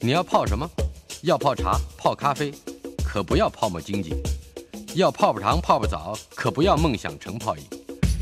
[0.00, 0.70] 你要泡什么？
[1.22, 2.52] 要泡茶、泡咖啡，
[3.04, 4.14] 可不要泡沫经济；
[4.94, 7.64] 要泡泡糖、泡泡澡，可不要梦想成泡影；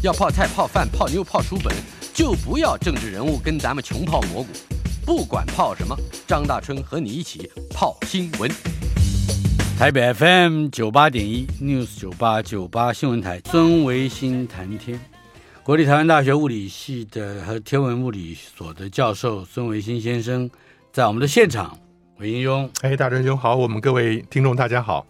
[0.03, 1.75] 要泡菜、泡饭、泡妞、泡书本，
[2.15, 4.49] 就不要政治人物跟咱们穷泡蘑菇。
[5.05, 5.95] 不管泡什么，
[6.27, 8.51] 张大春和你一起泡新闻。
[9.79, 14.99] 台北 FM 九八点一 News 九八九八新闻台，孙维新谈天。
[15.63, 20.49] 国立台湾大学物理系的和天文物理所的教授孙维新先生
[20.97, 21.79] 在我们的现场。
[22.21, 25.07] 韦应庸，哎，大川兄好，我们各位听众大家好。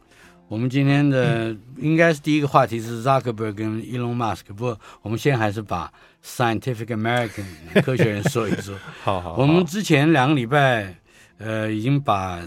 [0.49, 5.93] 我们今天的应该是第一个话题是 Zuckerberg 跟 Elon Musk，不过我们先还是把
[6.25, 7.45] Scientific American
[7.85, 8.77] 科学人说一说。
[9.05, 10.93] 好，好好，我们之前两个礼拜，
[11.39, 12.41] 呃，已经把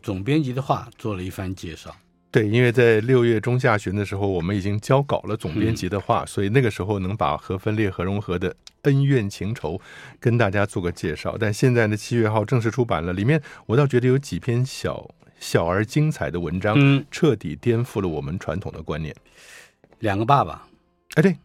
[0.00, 1.92] 总编辑的话做了一番介绍。
[2.32, 9.80] 对，因为在六月中下旬的时候，我们已经交稿了总编辑的话，嗯、所以那个时候能把核分裂、核融合的恩怨情仇
[10.20, 11.36] 跟大家做个介绍。
[11.36, 19.12] 但现在呢，七月号正式出版了，里面我倒觉得有几篇小小而精彩的文章，嗯，彻底颠覆了我们传统的观念。
[19.98, 20.68] 两个爸爸，
[21.14, 21.36] 哎，对，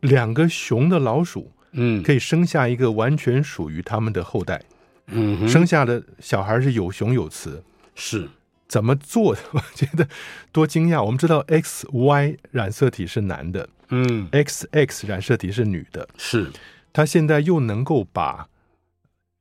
[0.00, 4.60] 两个熊的老鼠，嗯，可以生下一个完全属于他们的后代，
[5.06, 7.62] 嗯，生下的小孩是有雄有雌，
[7.94, 8.28] 是。
[8.72, 9.40] 怎么做的？
[9.52, 10.08] 我觉得
[10.50, 11.04] 多惊讶！
[11.04, 16.50] 我们知道 X Y 染色体是男的，嗯，X X 染色体是女的，是。
[16.90, 18.48] 他现在又能够把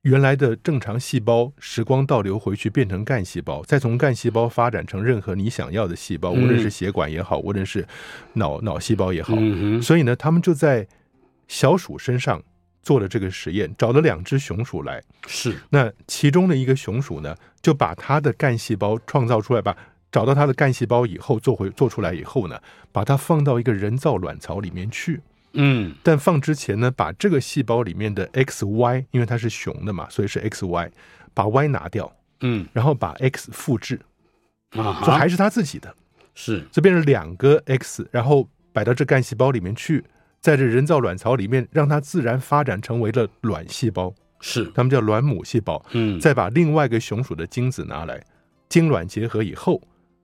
[0.01, 7.87] 原来的正常细胞时光倒流回去，变成干细胞，再从干细胞发展成任何你想要的细胞，无论是血管也好，无论是
[8.33, 9.33] 脑脑细胞也好。
[9.81, 10.85] 所以呢，他们就在
[11.47, 12.43] 小鼠身上。
[12.81, 15.55] 做了这个实验，找了两只雄鼠来，是。
[15.69, 19.77] 那其中的一个雄鼠呢，就把它的干细胞创造出来吧，
[20.11, 22.59] 找到它的干细胞以后，做回做出来以后呢，
[22.91, 25.21] 把它放到一个人造卵巢里面去。
[25.53, 25.93] 嗯。
[26.01, 30.91] 但放之前呢，把这个细胞里面的 X Y，因为它是雄的嘛，所以是 X Y，
[31.33, 32.11] 把 Y 拿掉。
[32.41, 32.67] 嗯。
[32.73, 34.01] 然后把 X 复制，
[34.71, 35.93] 啊，就还是它自己的。
[36.33, 36.65] 是。
[36.71, 40.03] 这变成两个 X，然后摆到这干细胞里面去。
[40.41, 45.83] 在这人造卵巢里面，让它自然发展成为了卵细胞，是，他们叫卵母细胞。
[45.91, 48.19] 嗯，再把另外一个雄鼠的精子拿来，
[48.67, 49.79] 精卵结合以后，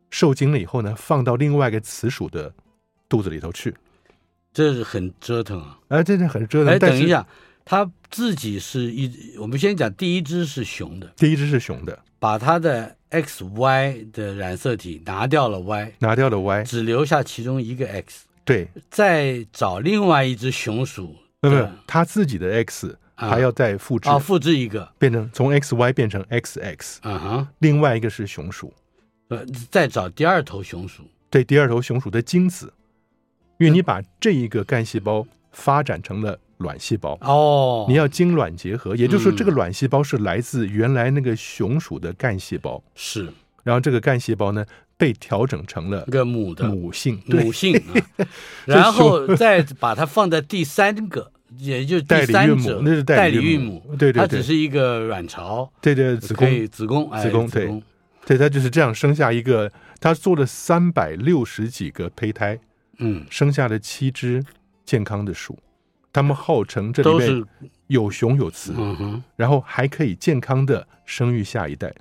[0.09, 2.51] 受精了以后呢，放到另外一个雌鼠的
[3.07, 3.73] 肚子里头去。
[4.51, 5.77] 这是很折腾啊！
[5.89, 6.73] 哎，这是很折腾。
[6.73, 7.27] 哎，等一下，
[7.63, 18.25] 他自己是一，我们先讲第一只是雄的，第一只是雄的，把它的 X Y 的染色体拿掉了 Y，拿掉了 Y，只留下其中一个 X。
[18.47, 28.73] 对，再找另外一只雄鼠，不不，他自己的 X 还要再复制啊，复制一个，变成从 XY 变成 XX，嗯哼，另外一个是雄鼠，
[29.27, 32.71] 呃，再找第二头雄鼠，对，第二头雄鼠的精子，
[33.57, 37.17] 因为你把这一个干细胞发展成了卵细胞。
[37.21, 43.29] 哦，你要精卵结合，也就是说这个卵细胞是来自原来那个雄鼠的干细胞，是，
[43.63, 44.65] 然后这个干细胞呢，
[44.97, 47.79] 被调整成了一个母的母性，母性，
[48.65, 57.83] 然后再把它放在第三个，也就是第三者，那是代理孕母，对对，它只是一个卵巢，对对，子宫子宫子宫对，
[58.25, 59.71] 对，它就是这样生下一个，
[60.01, 62.59] 他做了三百六十几个胚胎，
[62.97, 64.43] 嗯，生下了七只
[64.83, 65.59] 健康的鼠，
[66.11, 67.43] 他们号称这里面
[67.85, 68.73] 有雄有雌，
[69.35, 71.93] 然后还可以健康的生育下一代。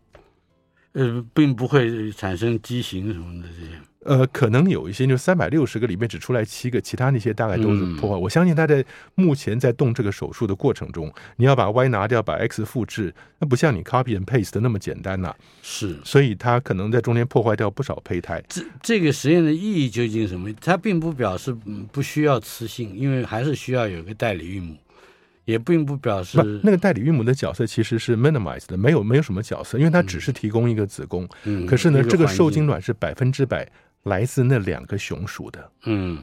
[0.97, 3.73] 呃，并不会产生畸形什么的这些。
[4.07, 8.17] 呃，可能有一些，就三百六十个里面只出来七个，其他那些大概都是破坏。
[8.17, 8.83] 嗯、我相信他在
[9.15, 15.37] 目前在动这个手术的过程中，你要把 Y 拿掉，把 X 复制，那不像你 copy and paste 的那么简单呐、啊。
[15.61, 18.43] 是，所以他可能在中间破坏掉不少胚胎。
[18.49, 20.51] 这这个实验的意义究竟是什么？
[20.62, 21.53] 它并不表示
[21.93, 24.77] 不需要雌性，因为还是需要有一个代理孕母。
[25.47, 31.27] 也并不表示不，那个代理孕母的角色其实是 minimized 的，没有没有什么角色，因为它只是提供一个子宫。
[31.45, 33.67] 嗯，可是呢，这个受精卵是百分之百
[34.03, 35.71] 来自那两个雄鼠的。
[35.87, 36.19] 嗯，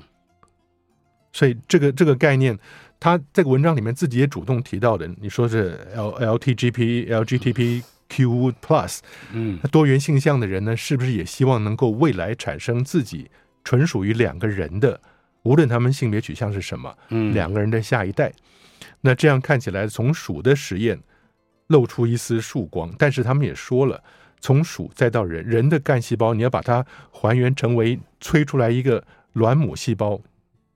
[1.32, 2.56] 所以这个这个概念，
[3.00, 5.10] 他这个文章里面自己也主动提到的。
[5.20, 7.84] 你说是 L L T G P L G T P。
[8.10, 9.00] Q plus，
[9.32, 13.32] 嗯，多元性向的人呢，是不是也希望能够未来产生自己
[13.64, 15.02] 纯属于两个人的，
[15.42, 18.32] 无论他们性别取向是什么，嗯，两个人的下一代？
[19.06, 20.98] 那这样看起来，从鼠的实验
[21.68, 24.02] 露出一丝曙光，但是他们也说了，
[24.40, 30.22] 从鼠再到人，人的干细胞，你要把它还原成为催出来一个卵母细胞，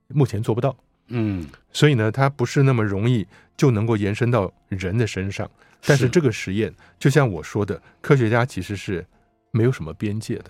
[0.08, 0.76] 目前做不到。
[1.06, 3.26] 嗯，所以呢，它不是那么容易
[3.56, 5.50] 就能够延伸到人的身上。
[5.86, 9.06] 但是这个实验，就像我说的，科学家其实是
[9.52, 10.44] 没有什么边界的。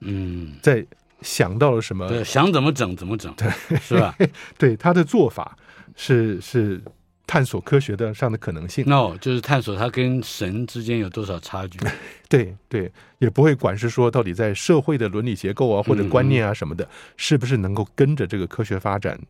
[0.00, 0.86] 嗯，在
[1.20, 4.16] 想到了什么，想怎么整怎么整，对，是吧？
[4.56, 5.58] 对，他的做法
[5.94, 6.80] 是是。
[7.28, 8.84] 探索科学的上的可能性。
[8.86, 11.78] No，就是探索它跟神之间有多少差距。
[12.28, 16.88] 对对，也不会管是说到底在社会的伦理结构啊或者观念啊什么的，嗯、
[17.18, 19.20] 是不是能够跟着这个科学发展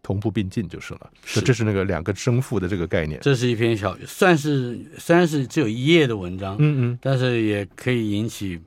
[0.00, 1.10] 同步并进就是了。
[1.24, 3.18] 是，这是那个两个生父的这个概念。
[3.20, 8.60] 这是一篇小，算是虽然是只有一页的文章，嗯嗯，但是也可以引起。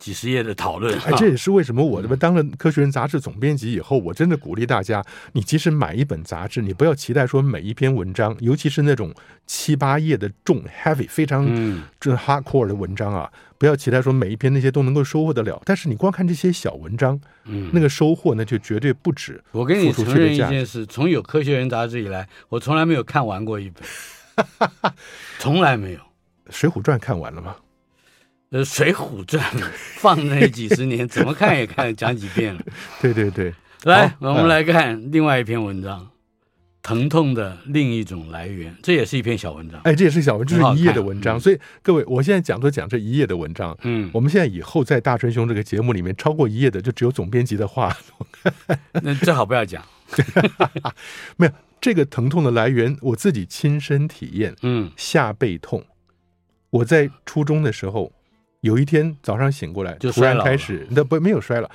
[0.00, 9.14] 几十页的讨论，哎，这也是为什么我这边当了《科学人》杂志总编辑以后，我真的鼓励大家，你即使买一本杂志，你不要期待说每一篇文章，尤其是那种
[9.46, 11.46] 七八页的重 heavy 非常
[12.00, 15.60] 这 hardcore 的文章啊，不要期待说每一篇那些都能够收获得了。
[15.66, 19.38] 但是你光看这些小文章，嗯，那个收获那就绝对不止。
[19.52, 24.92] 我跟你承认一件事，从有《科学人》杂志以来，我从来没有看完过一本，
[25.38, 25.98] 从来没有。
[26.48, 27.54] 《水浒传》看完了吗？
[28.50, 29.40] 呃，《水浒传》
[29.98, 32.60] 放那几十年，怎么看也看讲几遍了。
[33.00, 33.54] 对对对，
[33.84, 36.00] 来，我们来看另外一篇文章，
[36.82, 39.80] 《疼痛的另一种来源》，这也是一篇小文章。
[39.84, 41.38] 哎，这也是小文，就是一页的文章。
[41.38, 43.78] 所以各位，我现在讲都讲这一页的文章。
[43.82, 47.96] 嗯，我们现在以后在大春兄这个节目里面，超过一页的就只有总编辑的话。
[49.00, 49.80] 那最好不要讲。
[51.36, 54.56] 没有这个疼痛的来源，我自己亲身体验。
[54.62, 55.84] 嗯，下背痛，
[56.70, 58.12] 我在初中的时候。
[58.60, 61.70] 有一天早上醒过来，就突然开始，那不没有摔了，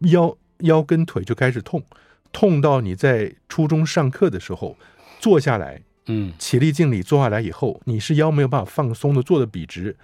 [0.00, 1.82] 腰腰跟腿就开始痛，
[2.32, 4.76] 痛到你在初中上课的时候
[5.18, 9.96] 坐下来，嗯，起立敬礼坐下来以后，你是腰没有办法放松的，坐的笔直，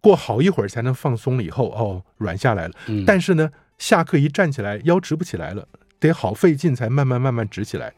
[0.00, 2.74] 过好一会儿才能放松了以后，哦，软下来了。
[2.86, 7.92] 嗯，但是呢，下课一站起来，腰直不起来了，得好费劲才慢慢慢慢直起来。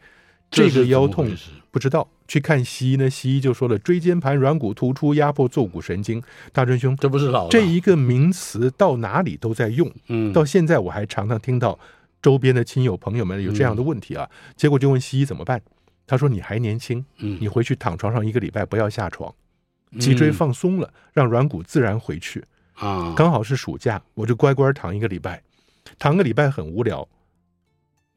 [0.49, 1.29] 这个腰痛
[1.71, 3.09] 不知道去看西医呢？
[3.09, 6.21] 西医就说了，椎间盘软骨突出压迫坐骨神经。
[6.51, 9.91] 大春兄，这不是老这一个名词到哪里都在用。
[10.07, 11.79] 嗯，到现在我还常常听到
[12.21, 14.29] 周边的亲友朋友们有这样的问题啊。
[14.29, 15.61] 嗯、结果就问西医怎么办？
[16.05, 19.33] 他说你还年轻，嗯，你回去躺床上一个礼拜，不要下床，
[19.99, 22.43] 脊椎放松了，让软骨自然回去。
[22.75, 25.41] 啊，刚好是暑假，我就乖乖躺一个礼拜。
[25.97, 27.07] 躺个礼拜很无聊，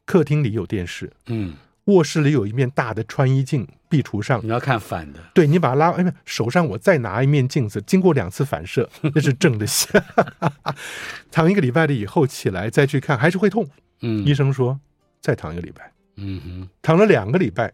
[0.04, 1.54] 客厅里有电视，嗯。
[1.90, 4.40] 卧室里有一面大的穿衣镜，壁橱上。
[4.42, 9.66] 你要看反的，对，你把它拉，哎，手上我再拿一面镜子，经过两次反射， 那是正的。
[11.30, 13.68] 躺一个礼拜了以后起来再去看，还是会痛。
[14.02, 14.78] 嗯，医生说
[15.20, 15.92] 再躺一个礼拜。
[16.16, 17.72] 嗯哼，躺了两个礼拜，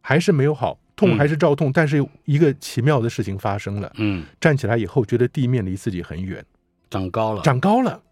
[0.00, 3.92] 还是没有好，痛还是照痛，嗯、但是一个奇妙的事情发生了。
[3.96, 6.44] 嗯，站起来以后觉得地面离自己很远，
[6.90, 8.02] 长高了，长高了。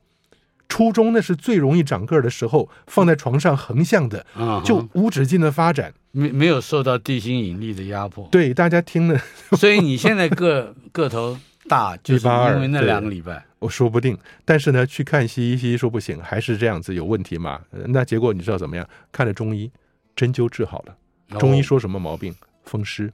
[0.68, 4.24] 初中那是最容易长个儿的时候，放在床上横向的，
[4.64, 8.26] 就无止境的发展，没没有受到地心引力的压迫。
[8.32, 9.20] 对，大家听了，
[9.56, 11.38] 所以你现在个个头
[11.68, 14.18] 大，就是因为那两个礼拜，我说不定。
[14.44, 17.60] 但是呢，去看西医，西医说不行，还是这样子有问题嘛？
[17.70, 18.84] 那结果你知道怎么样？
[19.12, 19.70] 看了中医，
[20.16, 20.96] 针灸治好了。
[21.38, 22.34] 中医说什么毛病？
[22.64, 23.12] 风湿。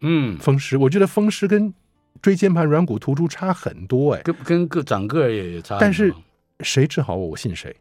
[0.00, 0.78] 嗯，风湿。
[0.78, 1.74] 我觉得风湿跟
[2.22, 5.76] 椎间盘软骨突出差很多，哎，跟跟个长个儿也也差。
[5.78, 6.14] 但是。
[6.62, 7.74] 谁治好我，我信谁。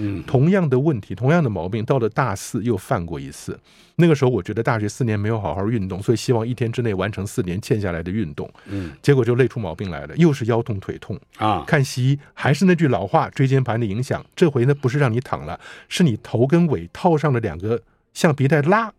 [0.00, 3.58] 嗯，同样的问题，同样的毛病，到了大四又犯过一次。
[3.96, 8.48] 那个时候，我觉得大学四年没有好好运动，所以希望一天之内完成四年欠下来的运动。
[8.66, 11.64] 嗯，结果就累出毛病来了，又是腰痛腿痛啊。
[11.66, 14.24] 看西医还是那句老话，椎间盘的影响。
[14.36, 15.58] 这回呢，不是让你躺了，
[15.88, 17.82] 是你头跟尾套上了两个
[18.12, 18.92] 橡皮带拉。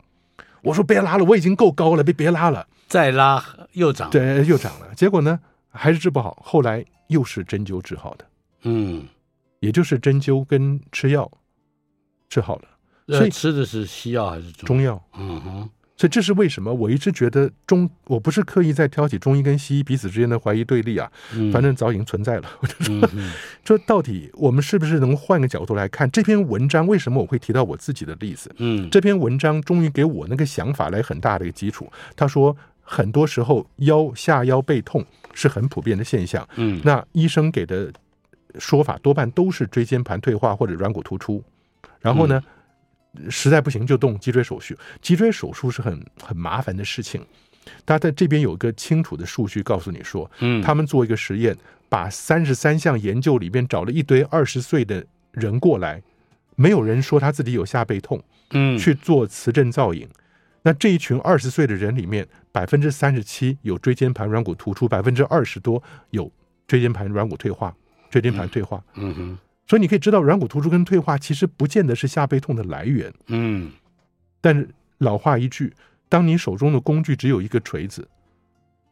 [0.63, 4.09] 我说别拉了，我已经够高了，别别拉了，再拉又长。
[4.09, 4.93] 对，又长了。
[4.95, 5.39] 结果呢，
[5.71, 6.37] 还是治不好。
[6.43, 8.25] 后来又是针灸治好的。
[8.63, 9.05] 嗯。
[9.59, 11.29] 也就是针灸跟吃药
[12.29, 12.63] 治好了，
[13.07, 15.03] 所以吃的是西药还是中中药？
[15.17, 16.73] 嗯哼，所以这是为什么？
[16.73, 21.11] 我一直觉得中，我不是刻意在挑起中医跟西医彼此之间的怀疑对立啊，
[21.51, 22.49] 反正早已经存在了。
[22.61, 23.09] 我就说，
[23.65, 26.87] 这到底，我们是不是能换个角度来看这篇文章？
[26.87, 28.49] 为什么我会提到我自己的例子？
[28.59, 31.91] 嗯，这篇文章终于给我那个想法来很大的一个基础。
[32.15, 36.47] 他说，很多时候腰下腰背痛是很普遍的现象。
[36.55, 37.91] 嗯，那医生给的。
[38.57, 41.43] 说法多半都是椎间盘退化或者软骨突出，
[41.99, 42.41] 然后呢，
[43.29, 44.75] 实在不行就动脊椎手术。
[45.01, 47.23] 脊椎手术是很很麻烦的事情。
[47.85, 51.55] 他在这边有一个清楚的数据告诉你说，嗯，他们做一个实验，
[51.87, 56.01] 把三十三项研究里边找了一堆二十岁的人过来，
[56.55, 58.19] 没有人说他自己有下背痛，
[58.51, 60.09] 嗯，去做磁振造影。
[60.63, 66.31] 那这一群二十岁的人里面，百分之三十七有椎间盘软骨突出，百分之二十多有
[66.67, 67.75] 椎间盘软骨退化。
[68.09, 69.37] 椎间盘退化，嗯哼，
[69.67, 73.71] 所以你可以知道，软骨突出跟退化其实不见得是下背痛的来源，嗯，
[74.41, 75.73] 但是老话一句，
[76.07, 78.07] 当你手中的工具只有一个锤子，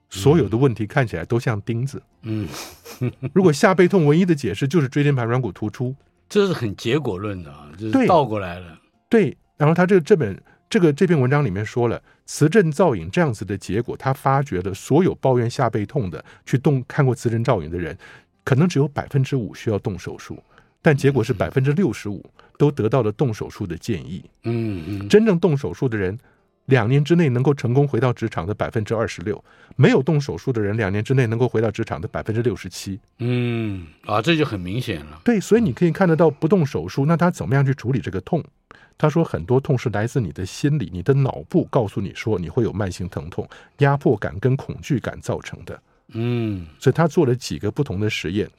[0.09, 2.47] 所有的问题看起来都像钉子，嗯，
[3.33, 5.95] 如果下背痛唯一的解释就是椎间盘软骨突出，
[6.29, 17.97] 这是很结果论的啊，这是倒过来了，对，对，然后他这个这本这个这篇文章里面说了，磁振造影这样子的结果，他发觉了所有抱怨下背痛的去动看过磁振造影的人，
[18.47, 20.41] 可能只有百分之五需要动手术，
[20.81, 22.23] 但结果是百分之六十五
[22.57, 24.23] 都得到了动手术的建议。
[24.43, 26.17] 嗯嗯，真正动手术的人，
[26.67, 29.43] 两年之内能够成功回到职场的百分之二十六，
[29.75, 32.97] 没有动手术的人，两年之内能够回到职场的百分之六十七。
[33.17, 35.19] 嗯，啊，这就很明显了。
[35.25, 38.41] 对，所以你可以看得到，不动手术，那他怎么样去处理这个痛？
[38.97, 43.45] 他说，很多痛是来自你的心理，你的脑部告诉你说你会有慢性疼痛、
[43.79, 45.77] 压迫感跟恐惧感造成的。
[46.13, 48.49] 嗯，所以他做了几个不同的实验，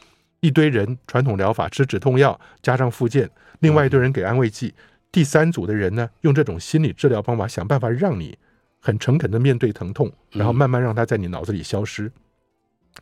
[0.40, 4.68] 一堆人传统疗法吃止痛药加上复健，另外一堆人给安慰剂。
[4.68, 8.36] 嗯第三组的人呢，用这种心理治疗方法，想办法让你
[8.78, 12.12] 很诚恳的面对疼痛，然后慢慢让它在你脑子里消失。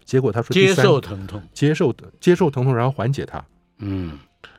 [0.04, 3.44] 结果他说，接受疼痛，接受接受疼痛，然后缓解它。
[3.78, 4.16] 嗯，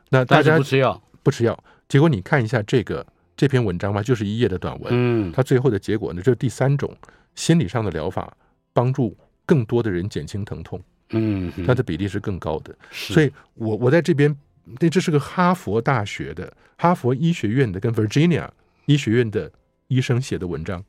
[0.09, 1.57] 那大家不吃药，不吃药。
[1.87, 3.03] 结果你看一下这个
[3.37, 4.87] 这篇文章吧，就是一页的短文。
[4.91, 6.93] 嗯，它最后的结果呢，就是第三种
[7.33, 8.35] 心理上的疗法，
[8.73, 9.17] 帮助
[9.47, 10.79] 更多的人减轻疼痛。
[11.09, 12.75] 嗯，它的比例是更高的。
[12.91, 14.37] 所以我我在这边。
[14.81, 18.49] 那这是个哈佛大学的、哈佛医学院的跟 Virginia
[18.85, 19.49] 医学院的
[19.87, 20.83] 医生写的文章。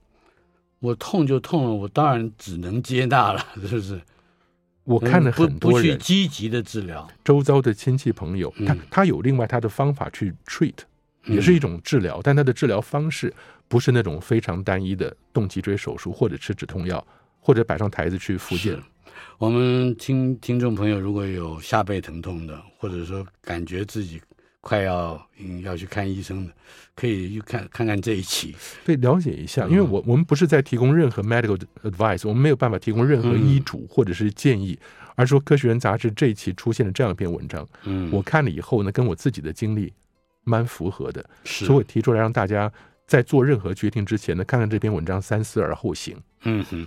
[0.81, 4.01] 我痛就痛了，我当然只能接纳了， 是不是？
[4.83, 10.75] 我看了很多人不去积极的治疗，周遭的亲戚朋友，他他有另外他的方法去 treat，
[11.27, 13.33] 也是一种治疗，但他的治疗方式
[13.69, 17.07] 不是那种非常单一的动脊椎手术，或者吃止痛药，
[17.41, 18.79] 或者摆上台子去复健。
[19.39, 24.21] 我们听听众朋友如果有下背疼痛的，或者说感觉自己
[24.61, 26.53] 快要嗯要去看医生的，
[26.97, 28.55] 可以去看看看这一期，
[28.85, 29.67] 对，了解一下。
[29.69, 34.77] 因为我我们不是在提供任何 medical advice，我们没有办法提供任何医嘱或者是建议，
[35.15, 39.93] 而说《科学人》杂志这一期出现了这样一篇文章，嗯，我看了以后呢，跟我自己的经历
[40.43, 42.71] 蛮符合的，是，所以我提出来让大家
[43.07, 46.17] 在做任何决定之前呢，看看这篇文章，三思而后行。
[46.43, 46.87] 嗯哼，嗯，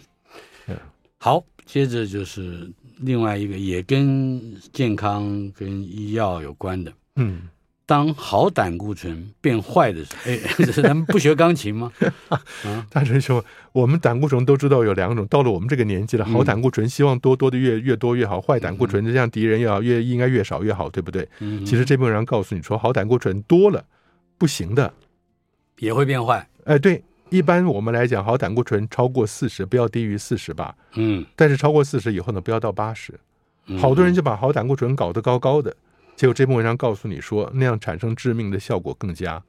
[1.21, 1.45] 好。
[1.63, 4.41] 接着就是另外一个也跟
[4.73, 7.43] 健康跟医药有关的，嗯，
[7.85, 10.37] 当好胆固醇变坏的时候，哎，
[10.83, 11.89] 咱们不学钢琴吗？
[12.27, 21.25] 啊，大成兄，我们胆固醇都知道有两种，到了我们这个年纪了，好胆固醇希望多多的越越多越好，坏胆固醇就像敌人要越应该越少越好，对不对？
[21.39, 23.85] 嗯，其实这部分人告诉你说，好胆固醇多了
[24.37, 24.93] 不行的，
[25.77, 26.49] 也会变坏。
[26.65, 27.01] 哎，对。
[27.31, 30.75] 一般我们来讲，好胆固醇超过四十，不要低于四十吧。
[30.95, 33.17] 嗯，但是超过四十以后呢，不要到八十。
[33.79, 35.73] 好多人就把好胆固醇搞得高高的，
[36.17, 39.41] 结果这篇文章告诉你说，那样产生致命的效果更佳。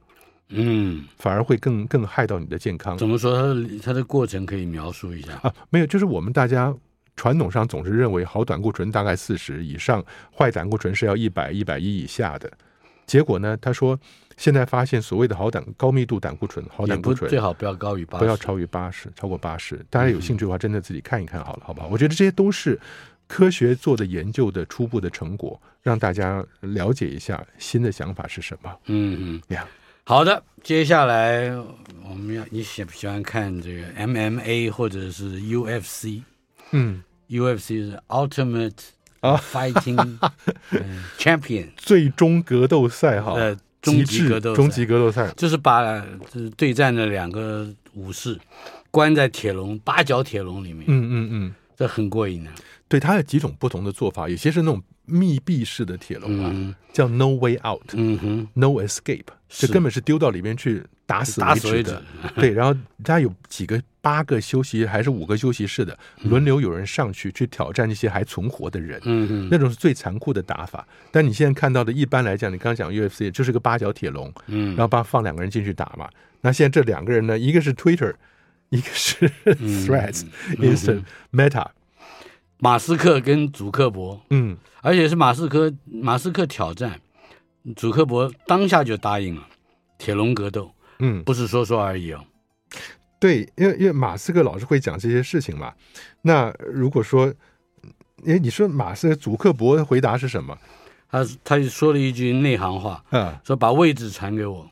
[0.47, 2.97] 嗯，反而会更更害到你的健康。
[2.97, 3.35] 怎么说？
[3.35, 5.53] 它的它的过程可以描述一下啊？
[5.69, 6.73] 没有，就是我们大家
[7.17, 10.01] 传统上总是认为好胆固醇大概四十以上，
[10.33, 12.49] 坏胆固醇是要一百一百一以下的。
[13.05, 13.99] 结果呢，他说。
[14.37, 19.79] 现在发现，所谓的好胆高密度胆固醇，好胆固醇最好不要高于八，不要超于八十，超过八十。
[19.89, 21.87] 大家有兴趣的话，真的自己看一看好了，好不好？
[21.87, 22.79] 我觉得这些都是
[23.27, 28.71] 科学做的研究的初步的成果，让大家了解一下新的想法是什么。
[28.85, 29.67] 嗯嗯呀，
[30.03, 31.49] 好的，接下来
[32.03, 36.21] 我们要你喜不喜欢看这个 MMA 或者是 UFC？
[36.71, 38.73] 嗯，UFC 是 Ultimate
[39.21, 40.17] 啊 Fighting
[41.17, 43.33] Champion 最终格斗赛哈。
[43.33, 45.99] 呃终极格斗，终极格斗赛就是把
[46.31, 48.39] 就是对战的两个武士
[48.89, 52.53] 关在铁笼八角铁笼里面，嗯嗯嗯，这很过瘾啊。
[52.87, 62.01] 对，它有几种不同的做法，有些是那种密闭式的铁笼啊，嗯、叫 No Way Out，嗯哼，No Escape，这根本是丢到里面去打死为止的。
[62.35, 70.85] 对，然后它有几个八个休息还是五个休息室的，轮流有人上去去挑战那些还存活的人，嗯嗯，那种是最残酷的打法。
[71.09, 76.09] 但你现在看到的，一般来讲，你刚刚讲 UFC 就是个八角铁笼，嗯，然后把放两个人进去打嘛。
[76.41, 78.13] 那现在这两个人呢，一个是 Twitter，
[78.71, 79.31] 一个是
[79.87, 81.67] Threads，Instant Meta。
[82.59, 86.99] 马斯克跟祖克伯，嗯，而且是马斯克，马斯克挑战，
[87.77, 89.47] 祖克伯当下就答应了，
[89.97, 92.21] 铁笼格斗，嗯，不是说说而已哦。
[93.23, 95.73] 对，因为因为马斯克老是会讲这些事情嘛。
[96.23, 97.33] 那如果说，
[98.25, 100.57] 哎，你说马斯克祖克伯的回答是什么？
[101.09, 104.69] 他他就说了一句内行话，嗯，说把位置传给我，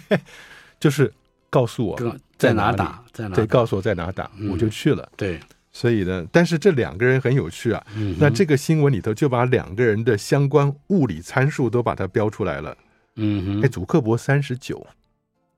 [0.80, 1.12] 就是
[1.50, 5.06] 告诉我在哪打，在哪打，对，告诉我在哪打，嗯，我就去了。
[5.14, 5.38] 对。
[5.74, 7.86] 所以呢，但是这两个人很有趣啊。
[7.94, 12.74] 嗯、那这个新闻里头就把两个人的相关物理参数都把它标出来了。
[13.16, 14.86] 嗯哼，哎，祖克伯三十九，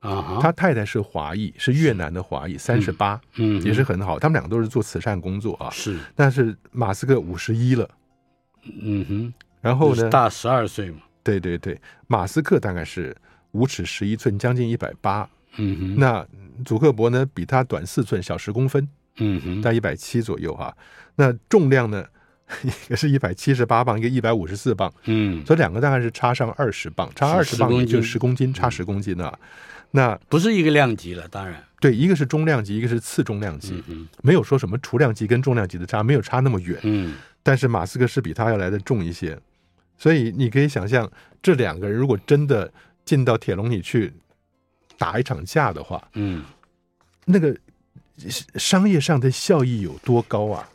[0.05, 4.19] 啊，他太太是华裔，是越南的华裔，三十八，嗯，也是很好。
[4.19, 5.69] 他们两个都是做慈善工作啊。
[5.71, 7.89] 是，但是马斯克五十一了，
[8.81, 10.99] 嗯哼，然后呢，大十二岁嘛。
[11.23, 13.15] 对对对，马斯克大概是
[13.51, 15.27] 五尺十一寸，将近一百八。
[15.57, 16.25] 嗯哼，那
[16.63, 20.75] 祖克伯呢比他短四寸，小十公分，嗯哼，在一百七左右哈。
[21.15, 22.05] 那重量呢，
[22.63, 29.37] 一个是一百七十八磅，一个一百五十四磅，嗯，所以两个大概是差上二十磅，差二十磅也就十公斤，差十公斤啊。
[29.91, 39.39] 那不是一个量级了，当然，对，一个是中量级，一个是次中量级，嗯，没有说什么除量级跟重量级的差，没有差那么远，嗯，但是马斯克是比他要来的重一些，
[39.97, 41.09] 所以你可以想象，
[41.41, 42.71] 这两个人如果真的
[43.05, 44.13] 进到铁笼里去
[44.97, 46.43] 打一场架的话，嗯，
[47.23, 47.55] 那个
[48.55, 50.69] 商业上的效益有多高啊？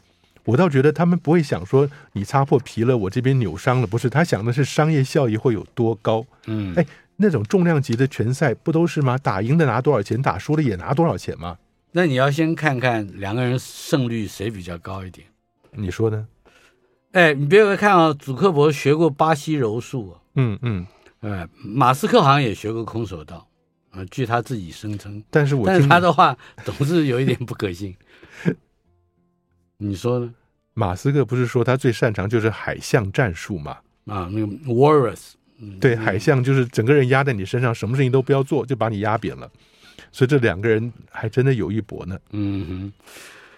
[0.45, 6.87] 我倒觉得他们不会想说你擦破皮了，我这边扭伤了，不是，他想的是商业效益会有多高，嗯，哎。
[7.23, 9.19] 那种重量级的拳赛不都是吗？
[9.19, 11.59] 打赢的拿多少钱，打输的也拿多少钱吗？
[11.93, 15.27] 那你要先看看两个人胜率谁比较高一点。
[15.73, 16.27] 你说呢？
[17.13, 20.87] 哎，你别看啊，祖克伯学过巴西柔术啊，嗯嗯，
[21.21, 23.47] 哎，马斯克好像也学过空手道
[23.91, 25.23] 啊，据他自己声称。
[25.29, 27.95] 但是我但是他的话 总是有一点不可信。
[29.83, 30.31] 你说呢？
[30.75, 33.79] 马斯克不是说他最擅长就是海象战术吗？
[34.07, 35.33] 啊，那个 Walrus。
[35.81, 39.51] 对，海象就是整个人压在你身上，什么事情都不要做，就把你压扁了。
[40.13, 42.19] 所以这两个人还真的有一搏呢。
[42.33, 42.93] 嗯哼，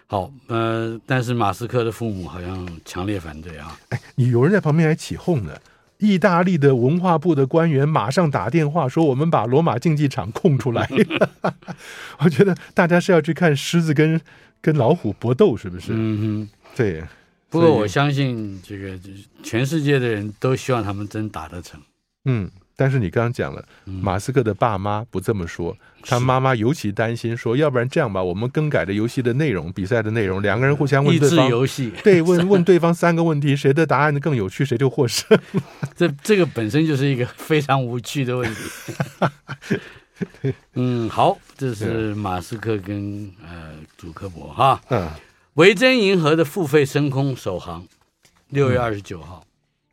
[0.06, 3.78] 好，呃，但是马斯克的父母好像强烈反对啊。
[3.90, 5.52] 哎，你有人在旁边还起哄呢。
[5.98, 10.88] 意大利的文化部的官员马上打电话说：“我们把罗马竞技场空出来。
[12.18, 14.20] ”我觉得大家是要去看狮子跟
[14.62, 15.92] 跟老虎搏斗，是不是？
[15.92, 17.02] 嗯哼，对。
[17.50, 18.98] 不过我相信这个
[19.42, 21.78] 全世界的人都希望他们真打得成。
[22.24, 35.38] 嗯，但是你刚刚讲了，马斯克的爸妈不这么说，他妈妈尤其担心说，要不然这样吧，我们更改的游戏的内容，比赛的内容，两个人互相问对方，游戏 对，问问对方三个问题，谁的答案更有趣，谁就获胜。
[35.94, 38.60] 这这个本身就是一个非常无趣的问题。
[40.74, 45.08] 嗯，好，这是马斯克跟呃祖克伯哈，嗯，
[45.54, 47.86] 维珍银河的付费升空首航，
[48.48, 49.44] 六月二十九号，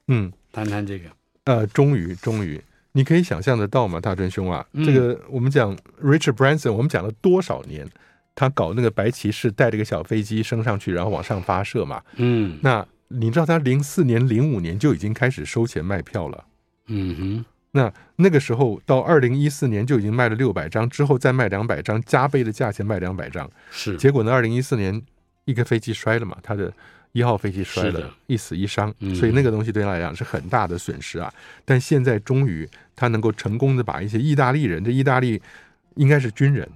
[0.08, 1.10] 嗯，谈谈这个。
[1.46, 4.66] 呃，终于，终于，你可以想象得到吗，大真兄啊？
[4.74, 7.88] 嗯、这个我们讲 Richard Branson，我们讲了多少年？
[8.36, 12.02] 他搞那个白骑士，带着个小飞机升上去，然后往上发射嘛。
[12.16, 16.46] 嗯，那你知道他零四年、零五年就已经开始收钱卖票了。
[16.88, 23.50] 嗯哼，那那个时候到二零一四年就已经卖了六百张，之后再卖两百张，加倍的价钱卖两百张。
[23.72, 25.02] 是，结果呢，二零一四年
[25.46, 26.72] 一个飞机摔了嘛，他的。
[27.12, 31.34] 一号飞机摔了，一死一伤，所以那个东西对他来讲是很大的损失啊。
[31.66, 35.42] 但现在终于他能够成功的把一些意大利人，这意大利
[35.96, 36.70] 应该是军人，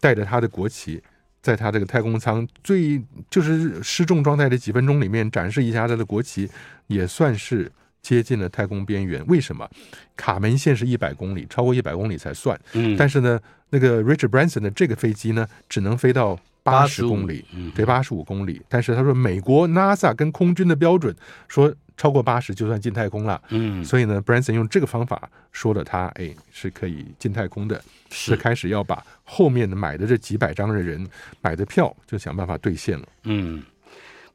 [0.00, 1.02] 带着他的国旗，
[1.42, 6.48] 在他这个太空舱最就是失重状态的几分钟里面展示一下他的国旗，
[6.86, 7.70] 也算是
[8.04, 9.20] 接近了太空边缘。
[9.26, 9.68] 为什么？
[10.16, 12.56] 卡门线是一百公里，超过一百公里才算。
[12.96, 13.40] 但是呢，
[13.70, 16.38] 那个 Richard Branson 的这个飞机呢，只能飞到。
[16.64, 18.58] 八十公里，对，八十五公里。
[18.70, 21.14] 但是他说，美国 NASA 跟空军的标准
[21.46, 23.38] 说超过八十就算进太空了。
[23.50, 27.78] 嗯，所以呢，Branson 用这个方法说了他，哎，是可以进太空的。
[28.10, 31.06] 是开始要把后面的买的这几百张的人
[31.42, 33.06] 买的票就想办法兑现了。
[33.24, 33.62] 嗯。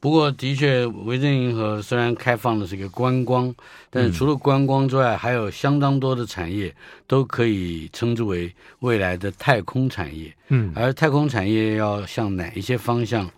[0.01, 3.53] 不过，的确，维珍银河虽然开放的是一个观光，
[3.89, 6.73] 但是除了观光之外，还有相当多的产业
[7.05, 10.33] 都可以称之为未来的太空产业。
[10.47, 13.29] 嗯，而太空产业要向哪一些方向，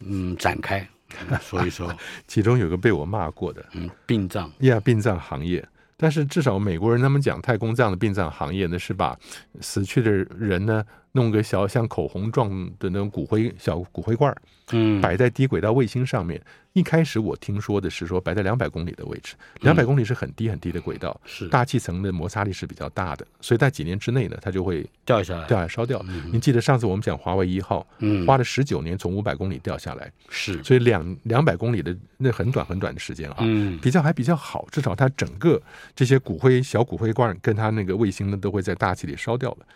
[0.00, 0.84] 嗯，展开，
[1.40, 1.94] 说一说。
[2.26, 5.64] 其中有个被我骂过的，嗯，殡葬，呀，殡葬行业。
[5.96, 9.16] 但是至少美国人他们讲太空这样的殡葬行业呢，是把
[9.60, 14.34] 死去的人呢弄个小像口红状的那种骨灰小骨灰罐，
[14.72, 16.40] 嗯，摆在低轨道卫星上面。
[16.72, 26.02] 一开始我听说的是说摆在两百公里的位置，两百公里是很低很低的轨道，是大气层的摩擦力是比较大的，所以在几年之内呢，它就会掉下来，掉下来烧掉。
[26.30, 35.60] 您记得上次我们讲华为一号，嗯，花了十九年从五百公里掉下来，是，所以两两百公里的那很短很短的时间啊，嗯，比较还比较好，至少它整个
[35.94, 39.66] 这些骨灰小骨灰罐跟它那个卫星呢都会在大气里烧掉了。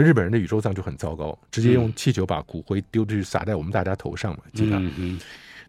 [0.00, 4.80] 那日本人的宇宙葬就很糟糕，直接用气球把骨灰丢出去撒在我们大家头上嘛，记得。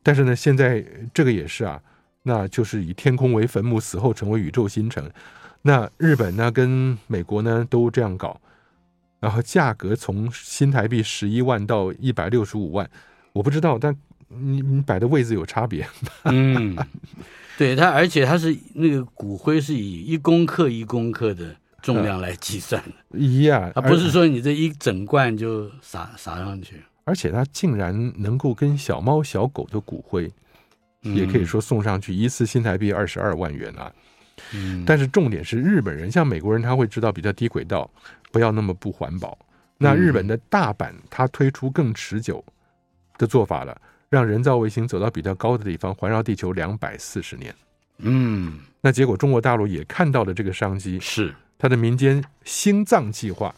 [0.01, 1.81] 但是呢，现在这个也是啊，
[2.23, 5.09] 那就是以天空为坟墓，死后成为宇宙新城。
[5.63, 8.39] 那日本呢，跟美国呢都这样搞，
[9.19, 12.89] 然后价格从新台币十一万到一百六十五万，
[13.33, 13.95] 我不知道，但
[14.29, 15.85] 你你摆的位置有差别。
[16.23, 16.75] 嗯，
[17.59, 26.81] 对它，而且它是那个骨灰是以一公克一公克的重量来计算的，一样，它不是说你这一整罐就撒撒上去。
[27.03, 30.31] 而且它竟然能够跟小猫小狗的骨灰，
[31.01, 33.91] 也可以说送上去一次新台币二十二万元啊！
[34.53, 37.89] 嗯但是重点是日本人，像美国人他会知道比较低轨道
[38.31, 39.37] 不要那么不环保，
[39.77, 42.43] 那日本的大阪，它推出更持久
[43.17, 47.53] 的做法了，让人造卫星走到比较高的地方，环绕地球两百四十年。
[47.97, 53.53] 嗯，那结果中国大陆也看到了这个商机，是它的民间星藏计划，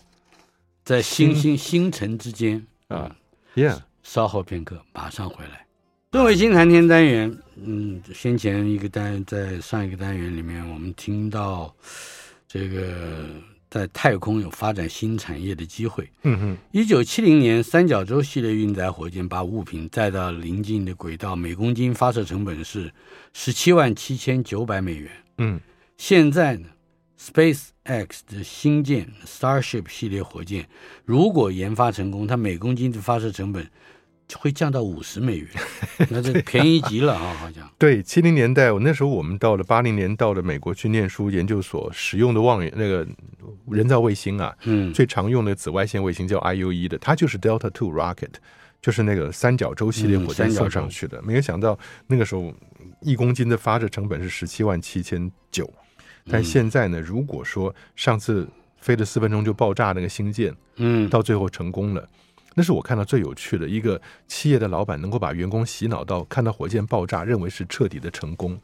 [0.83, 3.15] 在星星星辰之间啊
[3.55, 5.65] ，Yeah，稍后片刻，马上回来。
[6.11, 11.73] 作为新谈天单元，嗯，先前一个单在上一个单元里面，我们听到
[12.45, 13.25] 这个
[13.69, 16.05] 在太空有发展新产业的机会。
[16.23, 22.91] 嗯哼，一九七零年，三角洲系列运载火箭把物品载到临近的轨道，每公斤发射成本是
[23.31, 25.09] 十七万七千九百美元。
[25.37, 25.57] 嗯，
[25.95, 26.67] 现在呢
[27.23, 30.67] ，SpaceX 的星舰 Starship 系列火箭，
[31.05, 33.67] 如果研发成功，它每公斤的发射成本。
[34.39, 35.47] 会降到五十美元，
[36.09, 37.35] 那这 便宜极了啊！
[37.35, 43.05] 好像对，七零年代，我那时候我们到了八零年到了美国去念书，研究所使用的望远那个
[43.69, 48.31] 人造卫星啊，嗯，最常用的紫外线卫星叫 IUE 的，它就是 Delta Two Rocket，
[48.81, 51.21] 就是那个三角洲系列火箭送上去的。
[51.21, 52.51] 没有想到那个时候
[53.01, 55.71] 一公斤的发射成本是十七万七千九，
[56.29, 62.07] 但现在呢，如果说上次飞了四分钟就爆炸那个星舰，嗯，到最后成功了。
[62.55, 68.59] 那是我看到最有趣的一个企业的老板能够把员工洗脑到看到火箭爆炸，认为是彻底的成功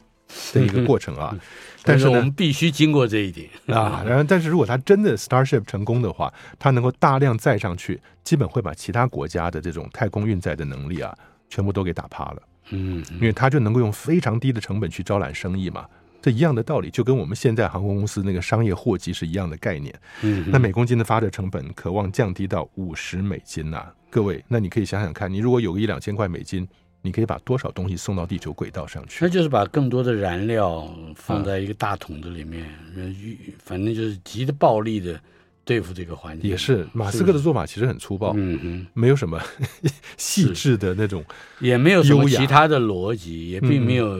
[0.53, 1.35] 的一个 过程啊。
[1.83, 4.03] 但是我们必须经过这一点 啊。
[4.05, 11.17] 然后，但是如果他真的 Starship 成功的话，他能够大量载上去，基本会把其他国家的这种太空运载的能力啊，
[11.49, 12.41] 全部都给打趴了。
[12.69, 15.87] 嗯，因为他就能够用非常低的成本去招揽生意嘛。
[16.21, 19.93] 这一样的道理，就跟我们现在航空公司那个商业货机是一样的概念。
[20.21, 26.67] 嗯，那每公斤的发射成本渴望降低到五十美金呐、啊，各位，那你可以想想看，你如果有个一两千块美金，
[27.01, 29.23] 你可以把多少东西送到地球轨道上去？
[29.23, 32.65] 那就是把更多的燃料放在一个大桶子里面，
[32.97, 33.15] 嗯、
[33.63, 35.17] 反正就是极的暴力的
[35.63, 36.49] 对付这个环境。
[36.49, 39.41] 也是，马斯克的做法其实很粗暴，嗯嗯，没有什么
[40.17, 41.23] 细致的那种，
[41.61, 44.19] 也没有什么其他的逻辑，也并没有。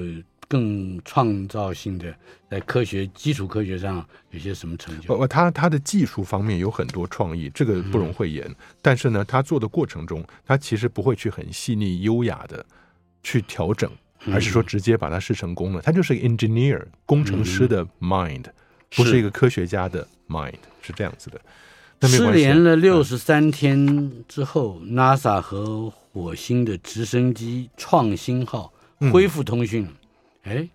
[0.50, 2.12] 更创造性的，
[2.50, 5.16] 在科学基础科学上有些什么成就？
[5.16, 8.44] 不，他他的技术方面有很多创意，这个不容讳言。
[8.50, 12.66] 嗯、但是呢，他做的过程中，他其实不会去很细腻优雅的
[13.22, 13.90] 去调整，
[14.26, 15.84] 而是说直接把它试成功了。
[15.84, 18.54] 他就是一个 engineer 工程师的 mind，、嗯、
[18.96, 21.40] 不是一个科学家的 mind，是，是这样子的。
[22.08, 28.74] 失联了六十三天之后、嗯、，NASA 和火星的直升机创新号
[29.12, 29.84] 恢复通讯。
[29.84, 29.94] 嗯
[30.50, 30.68] 哎，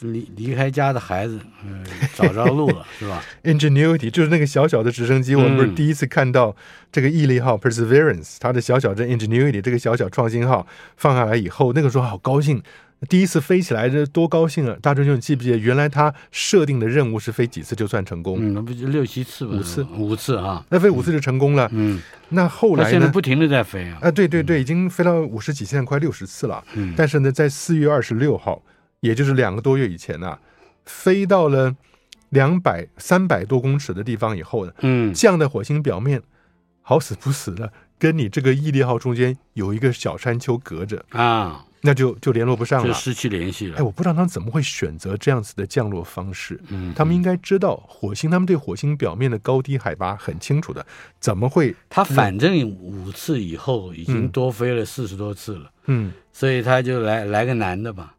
[0.00, 6.56] 离离开家的孩子，嗯、呃，找着路了， 是吧？Ingenuity 就是那个小小的直升机，我们不是第一次看到
[6.90, 12.62] 这个毅力号 Perseverance，它的小小的 Ingenuity 这个小小创新号放下来以后，那个时候好高兴，
[13.08, 14.76] 第一次飞起来这多高兴啊！
[14.80, 18.38] 大春兄，你记不记得，原来他设定的任务是飞几次就算成功？
[18.40, 19.52] 嗯，那不就六七次吧？
[19.54, 20.64] 五次，五次啊！
[20.70, 21.68] 那飞五次就成功了。
[21.72, 22.90] 嗯，那后来呢？
[22.90, 23.98] 现在不停的在飞啊！
[24.02, 26.64] 啊，对对对，已经飞到五十几，现在快六十次了。
[26.74, 28.62] 嗯，但是呢，在四月二十六号。
[29.02, 30.38] 也就是两个多月以前呐、啊，
[30.86, 31.76] 飞到了
[32.30, 36.22] 两百三百多公尺的地方以后呢，嗯，降在火星表面，
[36.80, 43.76] 好死不死的，跟你这个毅力号中间有一个小山丘隔着啊，那就就联络不上了，就失去联系了。
[43.78, 46.60] 哎，我不知道他们怎么会选择这样子的降落方式。
[46.68, 50.86] 嗯，他们应该知道火星，他们对火星表面的高低海拔很清楚的，
[51.18, 51.74] 怎么会？
[51.90, 58.14] 他反正五次以后已经多飞了四十多次了，嗯，所以他就来来个男的吧。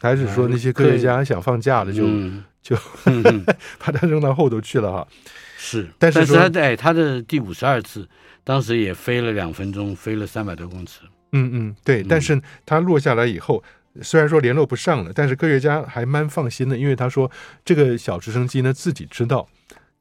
[0.00, 3.44] 还是说那些科学家想放假了就、嗯、就、嗯、
[3.78, 5.08] 把它扔到后头去了哈？
[5.56, 8.08] 是，但是说但是他哎，他的第五十二次，
[8.44, 11.00] 当时也飞了两分钟，飞了三百多公尺。
[11.32, 12.02] 嗯嗯，对。
[12.02, 13.62] 但是他落下来以后，
[14.02, 17.30] 虽然说联络不上了，但是科学家还蛮放心的，因为他说
[17.64, 19.48] 这个小直升机呢自己知道。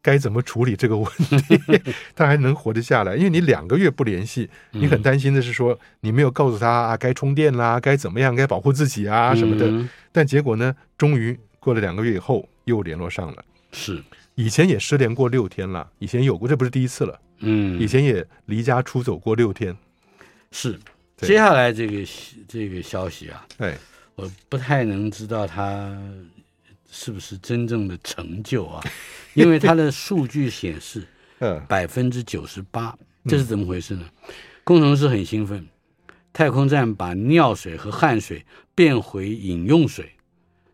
[0.06, 1.36] 该怎么处理这个问题？
[2.14, 3.16] 他还能活得下来？
[3.16, 9.90] 因为你两个月不联系，你很担心的是说你没有告诉他啊，该充电啦，该怎么样，该保护自己啊什么的。
[10.12, 13.44] 但结果呢，终于过了两个月以后又联络上了。
[13.72, 14.04] 是，
[14.36, 17.20] 以前也失联过六天了，以前有过，这不是第一次了。
[17.40, 19.76] 嗯，以前也离家出走过六天。
[20.52, 20.80] 是，
[21.18, 22.06] 接下来这个
[22.48, 23.76] 这个消息啊，哎，
[24.14, 25.98] 我不太能知道他
[26.96, 28.82] 是不是真正的成就啊。
[29.36, 31.06] 因为它的数据显示，
[31.40, 34.06] 呃，百分之九十八，这是怎么回事呢？
[34.64, 35.68] 工程师很兴奋，
[36.32, 40.10] 太空站把尿水和汗水变回饮用水，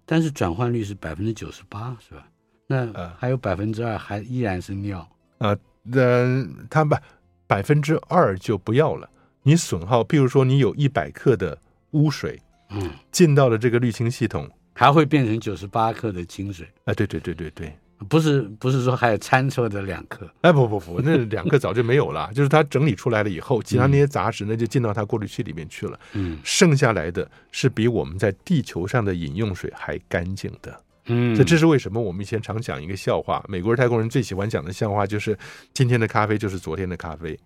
[0.06, 2.28] 但是转换率是百分之九十八，是吧？
[2.68, 5.58] 那还有百分之二还依然是尿啊？
[5.84, 7.02] 那它把
[7.48, 9.10] 百分之二就不要了，
[9.42, 11.58] 你损耗，譬如说你有一百克的
[11.92, 14.48] 污水，嗯，进到了这个滤清系统，
[14.82, 16.68] 还会变成九十八克的清水。
[16.86, 17.72] 啊，对对对对对。
[18.10, 20.28] 不是不是说还有掺错的两克？
[20.42, 22.32] 哎，不不不，那两克早就没有了。
[22.34, 26.00] 就是它整理出来了以后，其他那些杂质呢就进到它过滤器里面去了。
[26.14, 30.82] 嗯，剩下来的是比我们在地球上的饮用水还干净的。
[31.06, 32.02] 嗯，这这是为什么？
[32.02, 35.38] 我们以前常讲一个笑话，美国人、泰国人最喜欢讲的笑话就是：
[35.72, 37.40] 今天的咖啡就是昨天的咖啡，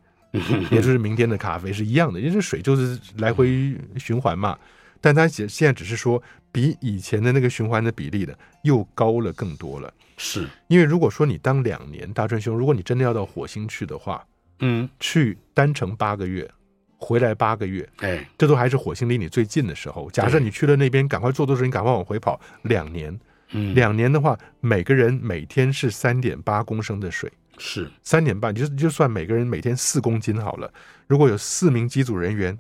[0.72, 4.58] 也就是明天的咖啡是一样的，因为这水就是来回循环嘛。
[5.06, 6.20] 但它现现在只是说
[6.52, 9.94] 比以前的那个循环的比例的又高了更多了。
[10.18, 14.26] 是因为如果说你当两年，大春兄，如果你真的要到火星去的话，
[14.62, 16.50] 嗯，去单程八个月，
[16.98, 20.10] 回来八个月，哎，这都还是火星离你最近的时候。
[20.10, 23.16] 假设你去了那边，赶快做多少，你赶快往回跑，两年，
[23.52, 30.74] 嗯，两年的话，每个人每天是三点八公升的水，是三点半，就就算每个人每天四公斤好了。
[31.06, 32.58] 如果有四名机组人员，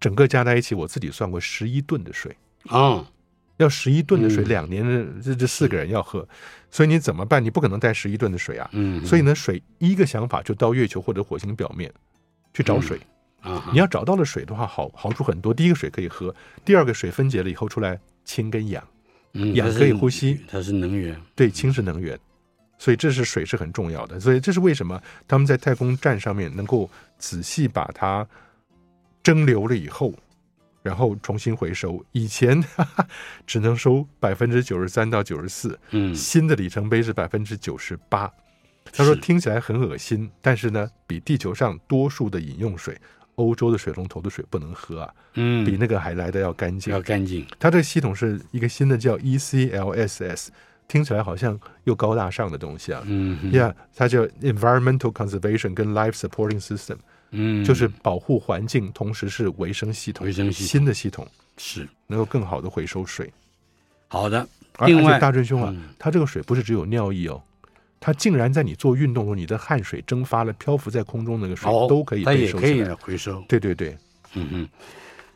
[0.00, 2.78] 整个加在一起，我自己算过十一吨的水啊。
[2.78, 3.06] 哦
[3.58, 6.28] 要十一吨的水，两年的这这四个人要喝，
[6.70, 7.42] 所以你怎么办？
[7.42, 8.68] 你不可能带十一吨的水啊。
[8.74, 11.90] 嗯，所以呢，水一个想法就到月球或者火星表面
[12.52, 13.00] 去找水
[13.40, 13.66] 啊。
[13.72, 15.54] 你要找到了水的话，好好处很多。
[15.54, 16.34] 第一个水可以喝，
[16.66, 18.86] 第二个水分解了以后出来氢跟氧，
[19.54, 21.18] 氧可以呼吸，它是能源。
[21.34, 22.18] 对，氢是能源，
[22.76, 24.20] 所以这是水是很重要的。
[24.20, 28.28] 所以这是为什么他们在太空站上面能够仔细把它
[29.26, 30.14] 蒸馏了以后。
[30.82, 33.08] 然后重新回收，以前哈 哈
[33.44, 38.32] 只能收百分之九十三到九十四，嗯，新的里程碑是百分之九十八。
[38.92, 42.96] 他说听起来很恶心，但是呢，比地球上多数的饮用水，
[43.34, 47.44] 欧洲的水龙头的水不能喝啊，嗯，比那个还来的要干净，要干净。
[47.58, 50.50] 它这个系统是一个新的叫 ECLSS，
[50.86, 56.98] 听起来好像又高大上的东西啊，嗯呀，yeah, 它叫 Environmental Conservation 跟 Life Supporting System。
[57.30, 63.32] 嗯，就是保护环境，同时是维生系统，维生系统新的系统是能够更好的回收水。
[64.08, 64.46] 好的，
[64.86, 67.42] 另外大真兄啊，它这个水不是只有尿液哦，
[67.98, 73.42] 它竟然在你做运动时候，你的汗水蒸发了，漂浮在空中那个水都可以回收，它也可以回收。
[73.48, 73.96] 对对对，
[74.34, 74.68] 嗯嗯。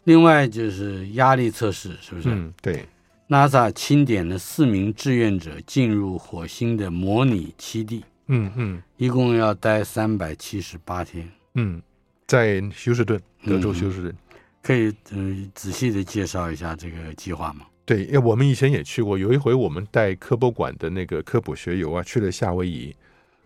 [0.05, 2.29] 另外就是压力测试，是不是？
[2.31, 2.87] 嗯，对。
[3.29, 11.31] NASA 钦点了四名志愿者进入火星的模拟基地，嗯嗯，一共要待三百七十八天。
[11.55, 11.83] 嗯，
[12.27, 14.15] 在休斯顿，德州休斯顿，
[14.63, 17.67] 可以嗯仔细的介绍一下这个计划吗？
[17.85, 22.95] 对，因为我们以前也去过，有一回我们带科博馆的那个科普学友啊，去了夏威夷。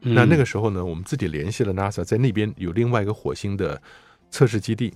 [0.03, 3.81] 嗯、那那个时候呢，我们自己联系了 NASA，在那边有另外一个火星的
[4.31, 4.93] 测试基地，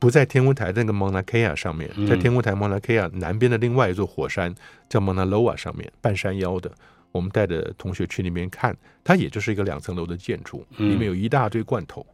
[0.00, 4.52] 不在天文台那个 Mauna Kea 上面，在天文台 Mauna Kea 南边的另外一座火山
[4.88, 6.68] 叫 Mauna Loa 上面，半山腰的。
[7.12, 12.04] 我们带着同学去那边看，它也就是一个两层楼的建筑，里面有一大堆罐头。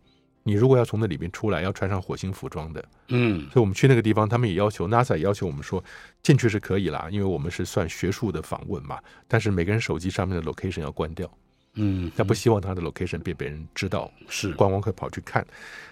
[0.47, 5.83] 你如果要从那里面出来，要穿上火星服装的，嗯，所以我们去那个地方，他们也要求 NASA 也要求我们说
[6.23, 11.29] 进去是可以啦，因为我们是算学术的访问嘛，但是每个人手机上面的 location 要关掉，
[11.75, 14.53] 嗯，他不希望他的 location 被别人知道，是。
[14.53, 15.45] 观光客跑去看。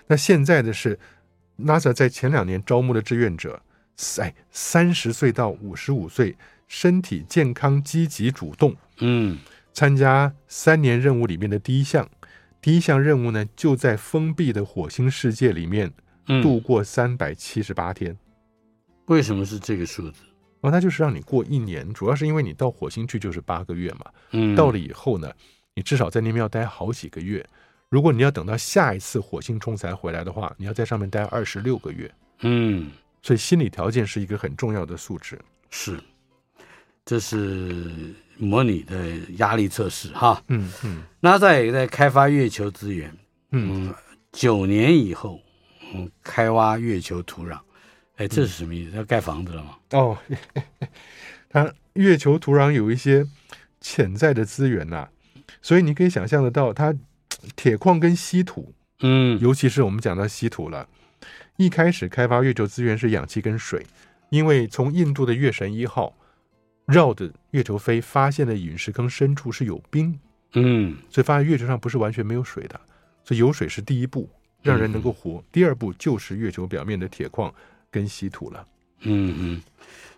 [0.07, 0.97] 那现在的是
[1.59, 3.61] NASA 在前两年招募的志愿者，
[4.21, 6.37] 哎，三十岁到五十五岁，
[6.69, 9.37] 身体健康、积极主动，嗯，
[9.73, 12.09] 参加三年任务里面的第一项。
[12.65, 15.93] 第一项任务呢，就在封闭的火星世界里面
[16.43, 18.17] 度过三百七十八天。
[19.05, 20.23] 为什么是这个数字？
[20.63, 24.07] 哦，它就是让你过一年，主要是因为你到火星去就是八个月嘛。
[24.31, 25.31] 嗯，到了以后呢，
[25.75, 27.47] 你至少在那边要待好几个月。
[27.91, 32.11] 如果你要等到下一次火星冲才回来的话，你要在上面待二十六个月。
[32.41, 35.39] 嗯，所以心理条件是一个很重要的素质。
[35.69, 36.01] 是，
[37.05, 38.15] 这是。
[38.37, 38.97] 模拟的
[39.39, 43.17] 压力测试，哈，嗯嗯，NASA 也在开发月球资源，
[43.51, 43.95] 嗯，
[44.33, 45.41] 九年以后，
[45.95, 47.59] 嗯，开挖月球土壤，
[48.17, 48.97] 哎，这是什么意思？
[48.97, 49.77] 要盖房子了吗？
[49.93, 50.19] 哦，
[51.49, 53.25] 它月球土壤有一些
[53.81, 55.09] 潜在的资源呐、啊，
[55.63, 56.93] 所以你可以想象得到，它
[57.55, 60.89] 铁矿跟稀土，嗯，尤其是我们讲到稀土了，
[61.57, 63.87] 一开始开发月球资源是氧气跟水，
[64.31, 66.17] 因为从印度的月神一号。
[66.87, 70.19] 绕着月球飞，发现了陨石坑深处是有冰，
[70.53, 72.79] 嗯，所以发现月球上不是完全没有水的，
[73.25, 74.29] 所以有水是第一步，
[74.63, 75.33] 让人能够活。
[75.33, 77.53] 嗯、第二步就是月球表面的铁矿
[77.91, 78.67] 跟稀土了。
[79.01, 79.63] 嗯嗯，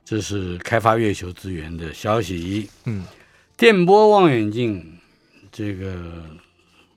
[0.04, 2.68] 这是开发月球资源的消息。
[2.84, 3.04] 嗯，
[3.56, 4.98] 电波望远镜
[5.52, 6.24] 这个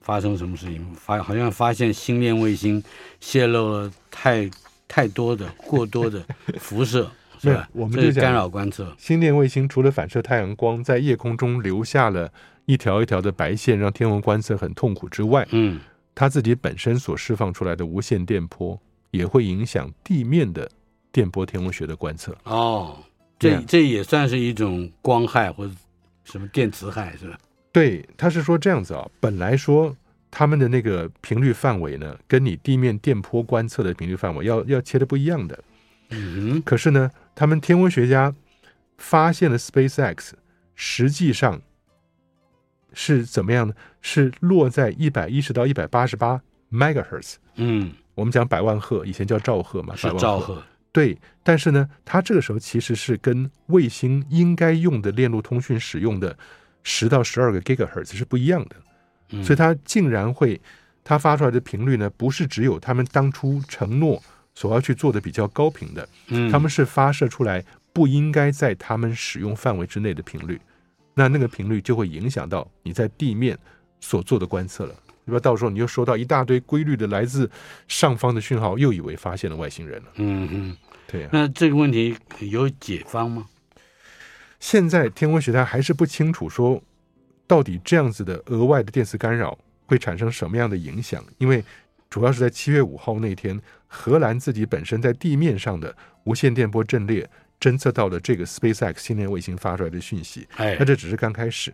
[0.00, 0.84] 发生什么事情？
[0.94, 2.82] 发好像发现星链卫星
[3.20, 4.50] 泄露了太
[4.88, 6.24] 太多的过多的
[6.58, 7.10] 辐射。
[7.40, 7.68] 是吧？
[7.72, 8.94] 我们就讲干扰观测。
[8.98, 12.30] 星链卫星除了反射太阳光，在夜空中留下了
[12.66, 15.80] 一条一条的白线，让天文观测很痛苦之外，嗯，
[16.14, 18.78] 它自己本身所释放出来的无线电波，
[19.10, 20.70] 也会影响地面的
[21.10, 22.36] 电波天文学的观测。
[22.44, 22.98] 哦，
[23.38, 25.72] 这这也算是一种光害或者
[26.24, 27.38] 什么电磁害，是吧？
[27.72, 29.96] 对，他是说这样子啊，本来说
[30.30, 35.58] 他们的那个频率范围呢，跟你地面电波观测的频率范围要要切的不一样的。
[36.10, 36.60] 嗯。
[36.62, 38.34] 可是呢，他们天文学家
[38.98, 40.30] 发现了 SpaceX，
[40.74, 41.60] 实际上
[42.92, 43.74] 是怎么样呢？
[44.00, 46.40] 是落在一百一十到一百八十八
[46.70, 47.36] megahertz。
[47.56, 50.62] 嗯，我们讲百万赫，以前叫兆赫嘛，是兆赫。
[50.92, 56.36] 对，但是呢，它这个时候其实是跟卫星应该用的链路通讯使用的。
[56.82, 60.58] 十到十二个 gigahertz 是不一样的，所以它竟然会，
[61.04, 64.22] 它发出来的频率呢，不是只有他们当初承诺
[64.54, 66.08] 所要去做的比较高频的，
[66.50, 70.60] 他们是发射出来不应该在他们使用范围之内的频率，
[71.14, 73.58] 那那个频率就会影响到你在地面
[74.00, 74.94] 所做的观测了，
[75.26, 75.40] 对吧？
[75.40, 77.50] 到时候你又收到一大堆规律的来自
[77.88, 80.08] 上方的讯号，又以为发现了外星人了。
[80.16, 81.30] 嗯嗯，对啊。
[81.32, 83.46] 那这个问题有解方吗？
[84.58, 86.82] 现在天文学家还是不清楚说，
[87.46, 91.24] 到底这样子的额外的电磁干扰会产生什么样的影响？
[91.38, 91.64] 因为
[92.10, 97.26] 主要是在七月五号那天，荷兰自己本身在地面上的无线电波阵列
[97.58, 100.46] 侦测到了这个 SpaceX 星链卫星发出来的讯息。
[100.56, 101.72] 哎，那这只是刚开始，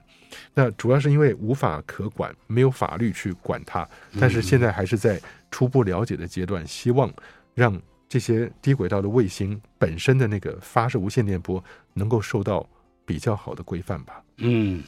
[0.54, 3.88] 那主要是因为无法可管，没有法律去管它。
[4.20, 5.20] 但是现在还是在
[5.50, 7.12] 初步了解的阶段，希望
[7.54, 12.68] 让这些低轨道的卫星本身的那个发射无线电波能够受到。
[13.08, 14.20] 比较好的规范吧。
[14.38, 14.82] 嗯，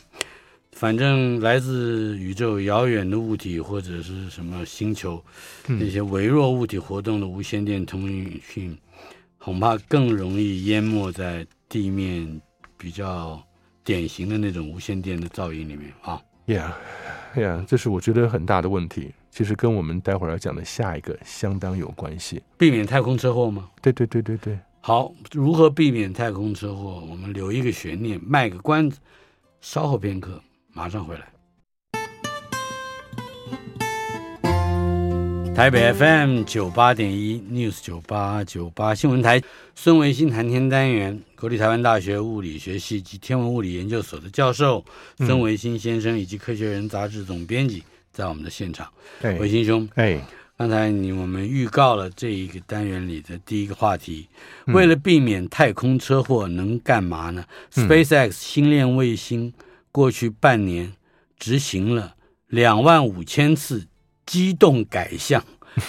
[0.72, 5.22] 反正来自宇宙遥远的物体或者是什么星球，
[5.66, 8.09] 嗯、那些微弱物体活动的无线电通
[8.40, 8.76] 讯，
[9.38, 12.40] 恐怕更容易淹没在地面
[12.76, 13.42] 比较
[13.83, 16.20] 典型的那种无线电的噪音里面啊。
[16.46, 16.76] 呀
[17.37, 19.12] 呀，这是我觉得很大的问题。
[19.31, 22.42] 其实跟我们待会儿要讲的下一个相当有关系。
[22.57, 23.68] 避免太空车祸吗？
[23.83, 24.59] 对对对对对。
[24.81, 27.04] 好，如何避免太空车祸？
[27.11, 28.98] 我们留一个悬念，卖个关子，
[29.61, 30.40] 稍后片刻，
[30.78, 31.26] 马上回来。
[35.52, 39.42] 台北 FM 九八点一 News 九八九八新闻台，
[39.74, 44.84] 孙维新谈天单元，国立台湾大学物理学系及天文物理研究所的教授
[45.16, 48.88] 孙维新先生，以及《科学人》杂志总编辑，在我们的现场。
[49.40, 50.20] 维新兄，哎。
[50.56, 54.26] 刚才你我们预告了这一个单元里的第一个话题，
[54.66, 57.44] 为了避免太空车祸，能干嘛呢？
[57.76, 59.52] 嗯，SpaceX 星链卫星
[59.92, 60.92] 过去半年
[61.38, 62.14] 执行了
[62.46, 63.87] 两万五千次
[64.27, 65.42] 机动改向。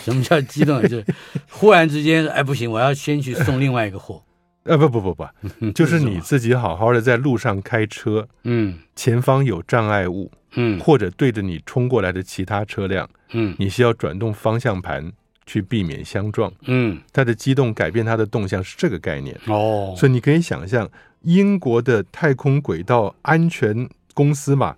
[0.04, 0.82] 什么叫机动？
[0.84, 1.06] 就是
[1.50, 4.24] 忽然之间，哎，不行，我要先去送另外一个货。
[4.64, 5.26] 呃，不不不不，
[5.74, 10.32] 就是你自己好好的在路上开车，嗯，前方有障碍物。
[10.56, 15.12] 嗯，或者对着你冲过来的其他车辆，嗯，你需要转动方向盘
[15.46, 20.90] 去避免相撞，嗯，它的机动改变它的动向是这个概念哦，所以你可以想象，
[21.22, 24.76] 英国的太空轨道安全公司嘛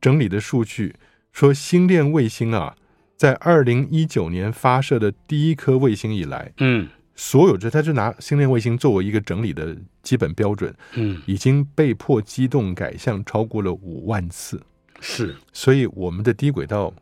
[0.00, 0.94] 整理的数据
[1.32, 2.74] 说，星链卫星啊，
[3.16, 6.88] 在二零一九年发射的第一颗卫星以来，嗯。
[7.14, 14.60] 所有这，他就拿星链卫星作为一个整理的基本标准，嗯，已经被迫机动改向超过了五万次，
[14.98, 16.92] 是，所以我们的低轨道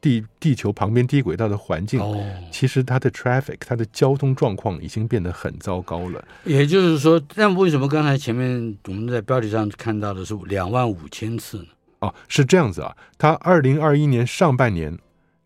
[0.00, 6.24] 地地球旁边低轨道的环境，哦，其实它的 traffic 它的交通状况已经变得很糟糕了。
[6.44, 11.66] 也就是说，但为什么刚才前面我们在标题上看到的是两万五千次呢？
[12.00, 14.96] 哦，是这样子啊，它二零二一年上半年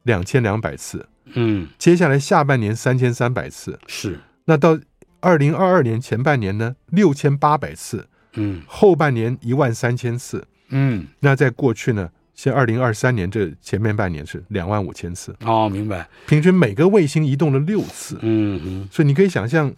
[0.02, 1.08] 两千两百次。
[1.34, 4.18] 嗯，接下来下半年三千三百次，是。
[4.46, 4.76] 那到
[5.20, 11.06] 二零二二年前半年呢，六千八百次，嗯，后半年一万三千次，嗯。
[11.20, 12.10] 那在过去呢，
[12.42, 15.37] 像二零二三年这前面半年是两万五千次。
[15.44, 16.09] 哦，明白。
[16.26, 18.88] 平均每个卫星移动了六次，嗯嗯。
[18.90, 19.70] 所以你可以想象，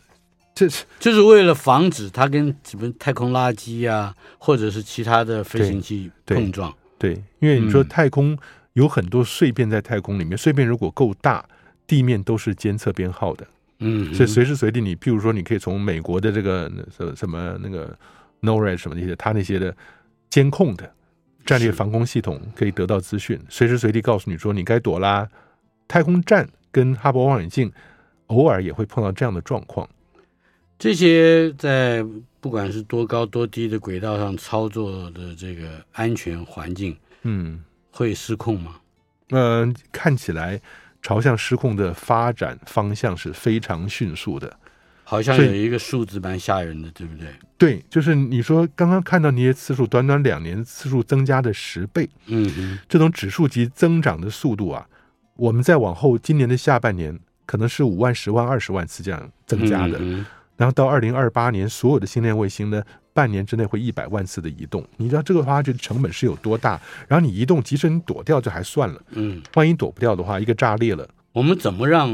[0.55, 6.73] 这是就是为了防止它跟什么太空垃圾啊，或者是其他的飞行器碰撞。
[6.99, 8.33] 对，对，因为你说太空。
[8.33, 8.39] 嗯
[8.73, 11.45] 有很多碎片在太空里面，碎片如果够大，
[11.87, 13.47] 地面都是监测编号的，
[13.81, 17.95] 嗯，所以随时随地你，譬如说，你可以从美国的这个什什么那个
[18.41, 19.77] NORAD 什么那些，它那些的
[20.31, 20.91] 监控的
[21.45, 25.29] 战略防空系统可以得到资讯，随时随地告诉你说你该躲啦。
[25.87, 27.71] 太空站跟哈勃望远镜
[28.29, 29.89] 偶尔也会碰到这样的状况。
[30.79, 32.05] 这些在
[32.41, 37.63] 不管是多高多低的轨道上操作的这个安全环境，嗯。
[37.95, 38.77] 会失控吗？
[39.33, 40.59] 嗯、呃，看起来
[41.03, 44.59] 朝向失控的发展方向是非常迅速的，
[45.13, 47.27] 好像有一个数字蛮吓人的，对不对？
[47.59, 54.87] 对，就是你说刚刚看到那些次数，短短两年次数增加的十倍，嗯嗯，这种指数级增长的速度啊，
[55.37, 62.83] 我们再往后今年的下半年可能是五万、十万、二十万次这样增加的，嗯嗯，然后到二零二八年，所有的星链卫星呢，
[63.13, 64.83] 半年之内会一百万次的移动。
[64.97, 66.81] 你知道这个话，就成本是有多大？
[67.07, 72.09] 然后你移动，即使你躲掉就还算了，嗯，万一躲不掉的话，一个炸裂了，我们怎么让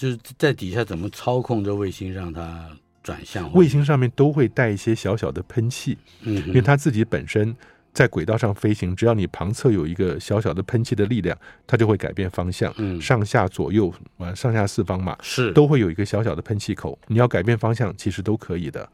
[0.00, 2.70] 就是在底下怎么操控这卫星让它
[3.02, 3.52] 转向？
[3.52, 7.54] 卫星上面都会带一些小小的喷气，嗯，因为它自己本身。
[7.92, 11.36] 在轨道上飞行，只要你旁侧有一个小小的喷气的力量，
[11.66, 12.72] 它就会改变方向。
[12.78, 16.96] 嗯，上下左右啊，上下四方嘛，是都会有一个小小的喷气口。
[17.08, 18.88] 你要改变方向，其实都可以的。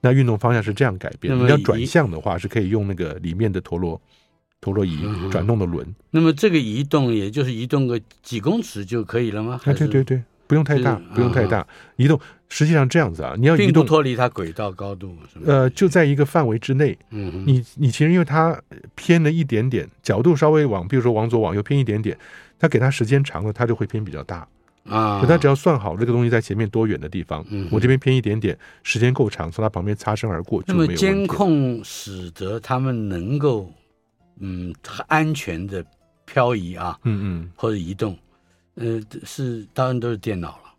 [0.00, 1.36] 那运动方向是这样改变。
[1.36, 4.00] 你要转向的话，是可以用那个里面的陀螺
[4.60, 5.00] 陀螺仪
[5.32, 5.84] 转动的轮。
[6.12, 9.60] 那么这个移动，也就是移动个几公尺就可以了吗？
[9.64, 10.22] 啊，对对对。
[10.48, 11.64] 不用太大，不用太大，
[11.96, 12.18] 移动
[12.48, 16.98] 实际上这样子啊，你要移动脱离它轨道高度，呃，就在一个范围之内。
[17.10, 18.58] 嗯，你你其实因为它
[18.94, 22.18] 偏了一点点，角度稍微往，比如说往左往右偏一点点，
[22.58, 24.48] 它给它时间长了，它就会偏比较大
[24.88, 25.22] 啊。
[25.28, 30.86] 它只要算好这个东西在前面多远的地方，嗯，我这边偏一点点，时间够长，从它旁边擦身而过就没有。
[30.86, 33.70] 那么监控使得他们能够
[34.40, 34.74] 嗯
[35.08, 35.84] 安全的
[36.24, 38.16] 漂移啊，嗯嗯，或者移动。
[38.78, 40.74] 呃，是当然都是电脑了，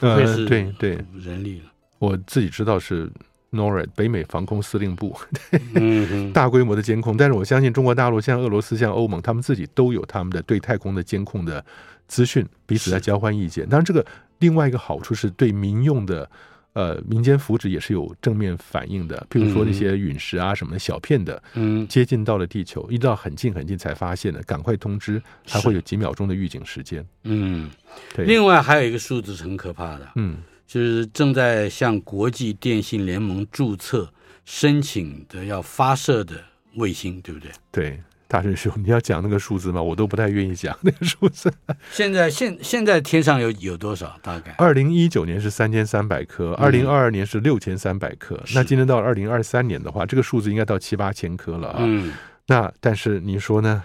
[0.00, 1.72] 呃，对对，人力了。
[1.98, 3.10] 我自己知道是
[3.52, 5.16] NORAD 北美防空司令部，
[5.74, 7.16] 嗯、大规模的监控。
[7.16, 11.64] 但是我相信中国大陆、像俄罗斯、像欧盟，他们自己都有他们的对太空的监控的
[12.08, 13.68] 资讯，彼此在交换意见。
[13.68, 14.04] 当然，这个
[14.38, 16.28] 另外一个好处是对民用的。
[16.76, 27.02] 呃，民间福祉也是有正面反应的，譬如说那些陨石啊什么的小片的，嗯，接近到了地球，一直到很近很近才发现的，赶快通知，还会有几秒钟的预警时间。
[27.22, 27.70] 嗯，
[28.14, 28.26] 对。
[28.26, 34.12] 另外还有一个数字是很可怕的，嗯，就是正在向国际电信联盟注册
[34.44, 37.50] 申请的要发射的卫星，对不对？
[37.72, 38.02] 对。
[38.28, 39.80] 大师兄，你要讲那个数字吗？
[39.80, 41.52] 我都不太愿意讲那个数字。
[41.92, 44.18] 现在现现在天上有有多少？
[44.22, 48.42] 大概二零一九年是三千三百颗，二零二二年是六千三百颗。
[48.54, 51.76] 那今天到二零二三年的话，这个数字应该到七八千颗了啊。
[51.80, 52.12] 嗯。
[52.46, 53.84] 那但是你说呢？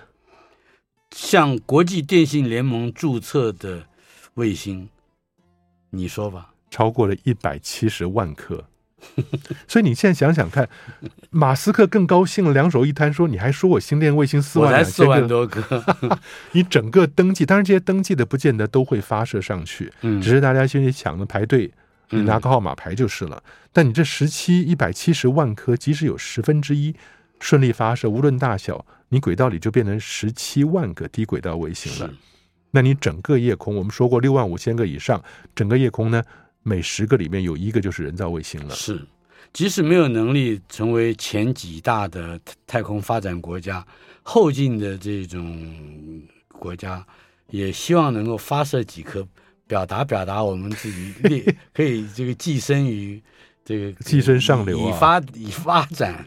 [1.16, 3.86] 向国际电信联盟注册的
[4.36, 4.90] 卫星，
[5.90, 6.52] 你说吧。
[6.70, 8.64] 超过了一百七十万颗。
[9.68, 10.68] 所以你现在想想看，
[11.32, 15.86] 马斯克更高兴了，两手一摊说：“你还说我星链卫星四万两千个多个，
[16.54, 21.72] 你整个登记，当然这些登记的不见得都会发射上去，只是大家先去抢着排队，
[22.12, 23.42] 你拿个号码牌就是了。
[23.74, 26.96] 但你这十七一百七十万颗，即使有十分之一
[27.40, 32.14] 顺利发射，无论大小，你轨道里就变成十七万个低轨道卫星了。
[32.72, 35.22] 那你整个夜空，我们说过六万五千个以上，
[35.56, 36.24] 整个夜空呢？”
[36.64, 38.76] 每十个里面有一个就是人造卫星了。
[38.76, 39.04] 是，
[39.52, 43.86] 即使没有能力成为前几大的太空发展国家，
[44.22, 47.04] 后进的这种国家，
[47.50, 49.28] 也希望能够发射几颗，
[49.66, 53.22] 表达表达我们自己 列可以这个寄生于
[53.66, 56.24] 这个寄身上流啊，以发以发展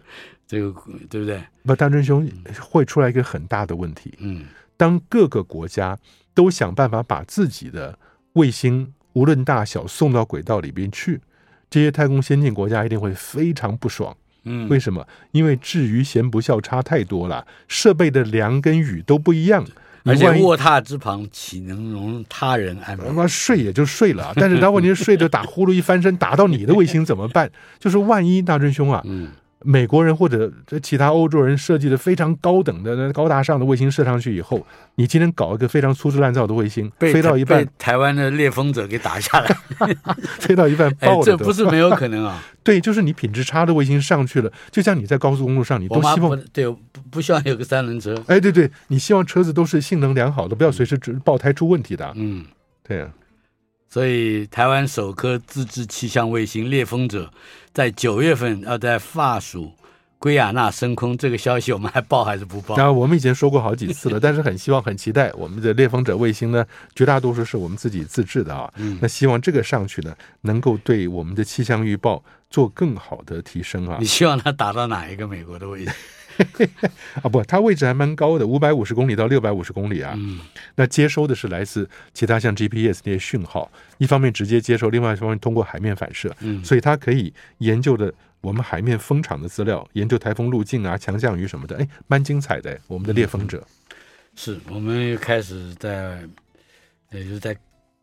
[0.48, 0.72] 这个
[1.08, 1.40] 对不对？
[1.64, 2.28] 不，大真兄
[2.60, 4.12] 会出来一个很大的问题。
[4.18, 5.96] 嗯，当各个国家
[6.34, 7.96] 都想办法把自己的
[8.32, 8.92] 卫星。
[9.14, 11.20] 无论大小送到轨道里边去，
[11.68, 14.16] 这些太空先进国家一定会非常不爽。
[14.44, 15.04] 嗯，为什么？
[15.32, 19.64] 因为智于贤不孝差太多了，设备的梁跟雨都不一样。
[20.04, 27.50] 而且卧榻之旁岂能容他人安睡也就睡了，但是他问题是睡着打呼噜一翻身打到你的卫星怎么办？
[27.78, 29.00] 就是万一大真兄啊。
[29.06, 29.30] 嗯。
[29.64, 34.64] 美国人或者这其他欧洲人设计的非常高等的、高大上的卫星射上去以后，
[34.96, 39.56] 你今天搞一个非常粗制滥造的卫星，飞到一半，被台湾的猎风者给打下来，
[40.38, 42.42] 飞到一半爆了，这不是没有可能啊。
[42.62, 46.78] 对，就是你品质差的卫星上去了，就像你在高速公路上，你都希望对不
[47.10, 48.14] 不希望有个三轮车。
[48.26, 52.12] 哎，对对，你希望车子都是性能良好的，不要随时爆胎出问题的。
[52.16, 52.44] 嗯，
[52.86, 53.08] 对啊。
[53.94, 57.32] 所以，台湾首颗自制气象卫星“猎风者”
[57.72, 59.72] 在九月份要在法属
[60.18, 62.76] 圭亚那升空，这个消息我们还报还是不报？
[62.76, 66.66] 然后我们以前说过好几次了，但是很希望、很期待我们的“猎风者”卫星呢，
[66.96, 68.68] 绝大多数是我们自己自制的啊。
[68.78, 72.20] 嗯，那希望这个上去呢，能够对我们的气象预报
[72.50, 73.98] 做更好的提升啊。
[74.02, 75.92] 你希望它打到哪一个美国的位置？
[77.22, 80.14] 啊不，它位置还蛮高的，五百五十公里到六百五十公里啊。
[80.16, 80.40] 嗯，
[80.74, 86.34] 那接收的是来自其他像 GPS 那些讯号，一方面直接接收，另外一方面通过海面反射。
[86.40, 92.78] 嗯，所以它可以研究的我们海面风场的资料，研究台风路径啊、强降雨什么的，哎，蛮精彩的。
[92.86, 93.58] 我们的猎风者，
[93.90, 93.96] 嗯、
[94.34, 96.20] 是我们又开始在，
[97.10, 97.56] 也就是在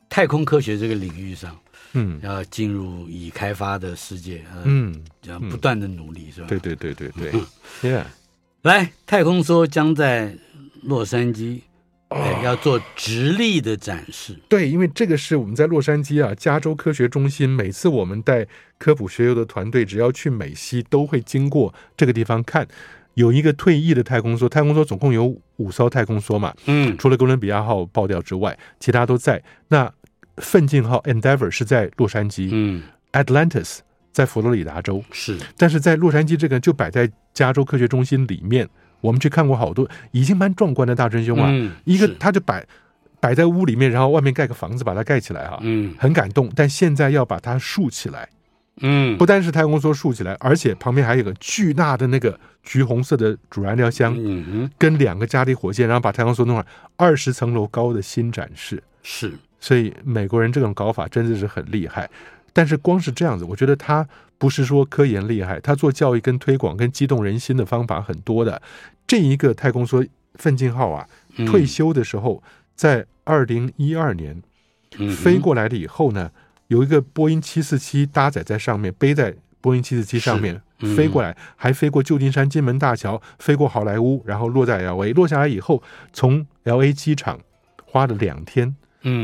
[0.09, 1.57] 太空科学这个领域上，
[1.93, 6.47] 嗯，要进入已开发的世界，嗯，要不断的努力，是吧？
[6.47, 7.31] 对对对对对，
[7.91, 8.03] Yeah。
[8.63, 10.35] 来，太空梭将在
[10.83, 11.61] 洛杉矶
[12.09, 14.37] 哎，要做直立的展示。
[14.47, 18.45] 对，因为这个是我们在洛杉矶啊，加州科学中心，每次我们带
[18.77, 22.67] 科普学游的团队，只要去美西，都会经过这个地方看。
[23.15, 29.41] 有一个退役的太空梭，太空梭总共有五艘太空梭嘛，嗯，除了哥伦比亚号爆掉之外，其他都在。
[29.69, 29.91] 那
[30.37, 33.79] 奋进号 Endeavour 是在洛杉矶，嗯，Atlantis
[34.11, 38.67] 在佛罗里达州，是，但是在洛杉矶这个就摆在加州科学中心里面。
[38.99, 41.47] 我们去看过好多，已经蛮壮观的大真凶啊！
[41.49, 42.63] 嗯、一个他就摆
[43.19, 46.47] 摆在屋里面，然后外面盖个房子把它盖起来哈、啊，嗯，很感动。
[46.55, 48.29] 但现在要把它竖起来，
[48.81, 56.63] 嗯，不单是太空梭竖起来，而且旁边还有个巨大的那个橘红色的主燃料箱，嗯哼，跟两个加力火箭，然后把太空梭弄上
[56.95, 59.33] 二十层楼高的新展示，是。
[59.59, 62.07] 所以美国人这种搞法真的是很厉害。
[62.53, 68.61] 但是光是这样子，我觉得他不是说科研厉害，他做教育跟推广跟激动人心的方法很多的。
[69.07, 71.07] 这一个太空梭奋进号啊，
[71.47, 72.41] 退休的时候，
[72.75, 74.41] 在二零一二年
[75.15, 76.31] 飞过来了以后呢，
[76.67, 80.61] 有一个波音七四七搭载在上面，背在波音七四七上面
[80.95, 87.39] 飞过来，还飞过旧金山金门大桥，飞过好莱坞，然后落在 LA，落下来以后，从 LA 机场
[87.85, 88.75] 花了两天，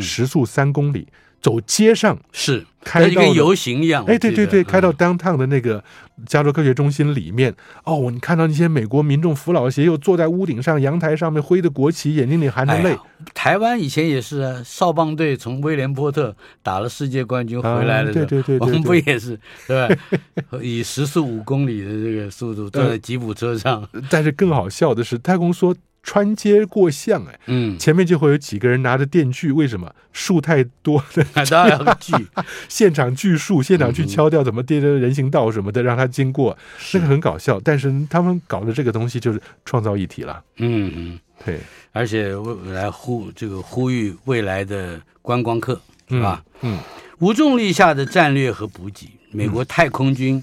[0.01, 1.07] 时速三公里。
[1.41, 5.83] 走街上是开到跟游行一样，哎，对对对，开到 downtown 的那个
[6.25, 12.93] 加州科学中心里面，哦，你看到那些美国民众扶老携幼坐在屋顶上、阳台上面挥着国旗，眼睛里含着泪。
[12.93, 12.99] 哎、
[13.33, 19.95] 台湾以前也是啊，少棒队从威廉波特打了世界冠军回来了，对对对，我们不也是对吧？
[20.61, 25.75] 以时速五公里的这个速度坐在吉普车上， 但是更好笑的是，太空梭。
[26.07, 29.93] 穿街过巷，哎，嗯，前面就会有几个人拿着电锯，为什么？
[30.13, 31.25] 树太多了？
[31.51, 31.77] 当然。
[31.85, 32.13] 要锯，
[32.69, 36.57] 现场锯树，现场去敲掉，怎么垫着人行道什么的，让他经过，
[36.93, 37.59] 那个很搞笑。
[37.61, 41.59] 但是他们搞的这个东西就是创造议题了，嗯嗯，对，
[41.91, 42.33] 而且
[42.67, 45.77] 来呼这个呼吁未来的观光客
[46.07, 46.41] 是吧？
[46.61, 46.79] 嗯，
[47.19, 50.41] 无重力下的战略和补给，美国太空军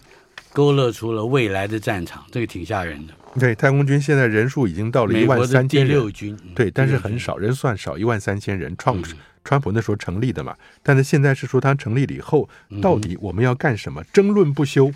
[0.52, 3.14] 勾勒出了未来的战场，这个挺吓人的。
[3.39, 5.89] 对，太空军现在人数已经到了一万三千人。
[5.89, 8.74] 第六军，对，但是很少，人算少，一万三千人。
[8.76, 9.09] 川普，
[9.45, 12.49] 川普那时候成立的嘛，但是现在是说他成立了以后，
[12.80, 14.03] 到底我们要干什么？
[14.12, 14.93] 争论不休。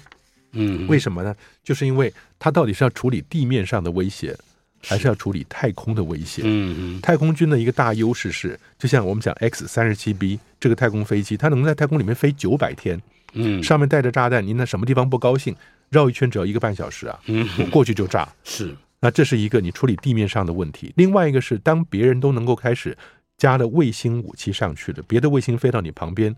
[0.53, 1.35] 嗯，为什么呢？
[1.63, 4.37] 就是因为他到底是要处理地面上的威胁，
[4.83, 6.43] 还是要处理太空的威胁？
[6.45, 7.01] 嗯嗯。
[7.01, 13.01] 太空军的一个大优势是，就像我们讲 X 三十七 B 这个太空飞机，它能在太空里面飞九百天。
[13.35, 15.55] 嗯，上面带着炸弹，您在什么地方不高兴？
[15.91, 17.19] 绕一圈只要一个半小时啊，
[17.59, 18.29] 我过去就炸。
[18.45, 20.93] 是，那这是一个你处理地面上的问题。
[20.97, 22.97] 另外一个是，当别人都能够开始
[23.37, 26.35] 加了卫星武器上去了，别的卫星飞到你旁边，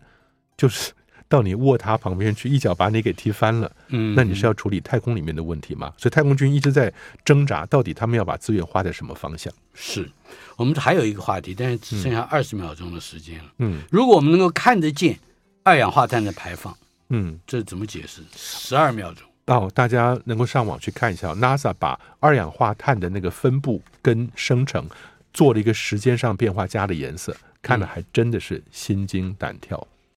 [0.57, 0.93] 就是
[1.29, 3.71] 到你卧榻旁边去，一脚把你给踢翻了。
[3.89, 5.93] 嗯，那你是要处理太空里面的问题吗？
[5.97, 6.93] 所以太空军一直在
[7.25, 9.53] 挣扎，到底他们要把资源花在什么方向？
[9.73, 10.11] 是
[10.57, 13.53] 我们还有一个话题，但是只剩下二十秒钟的时间了。
[13.59, 15.19] 嗯，如果我们能够看得见
[15.63, 16.77] 二氧化碳的排放，
[17.09, 18.23] 嗯，这怎么解释？
[18.37, 19.30] 十二秒钟。
[19.57, 24.89] 哦，大家能够上网去看一下，NASA 把二氧化碳的那个分布跟生成
[25.35, 29.77] 做了一个时间上变化，加了颜色，看的还真的是心惊胆跳。
[29.77, 30.00] 嗯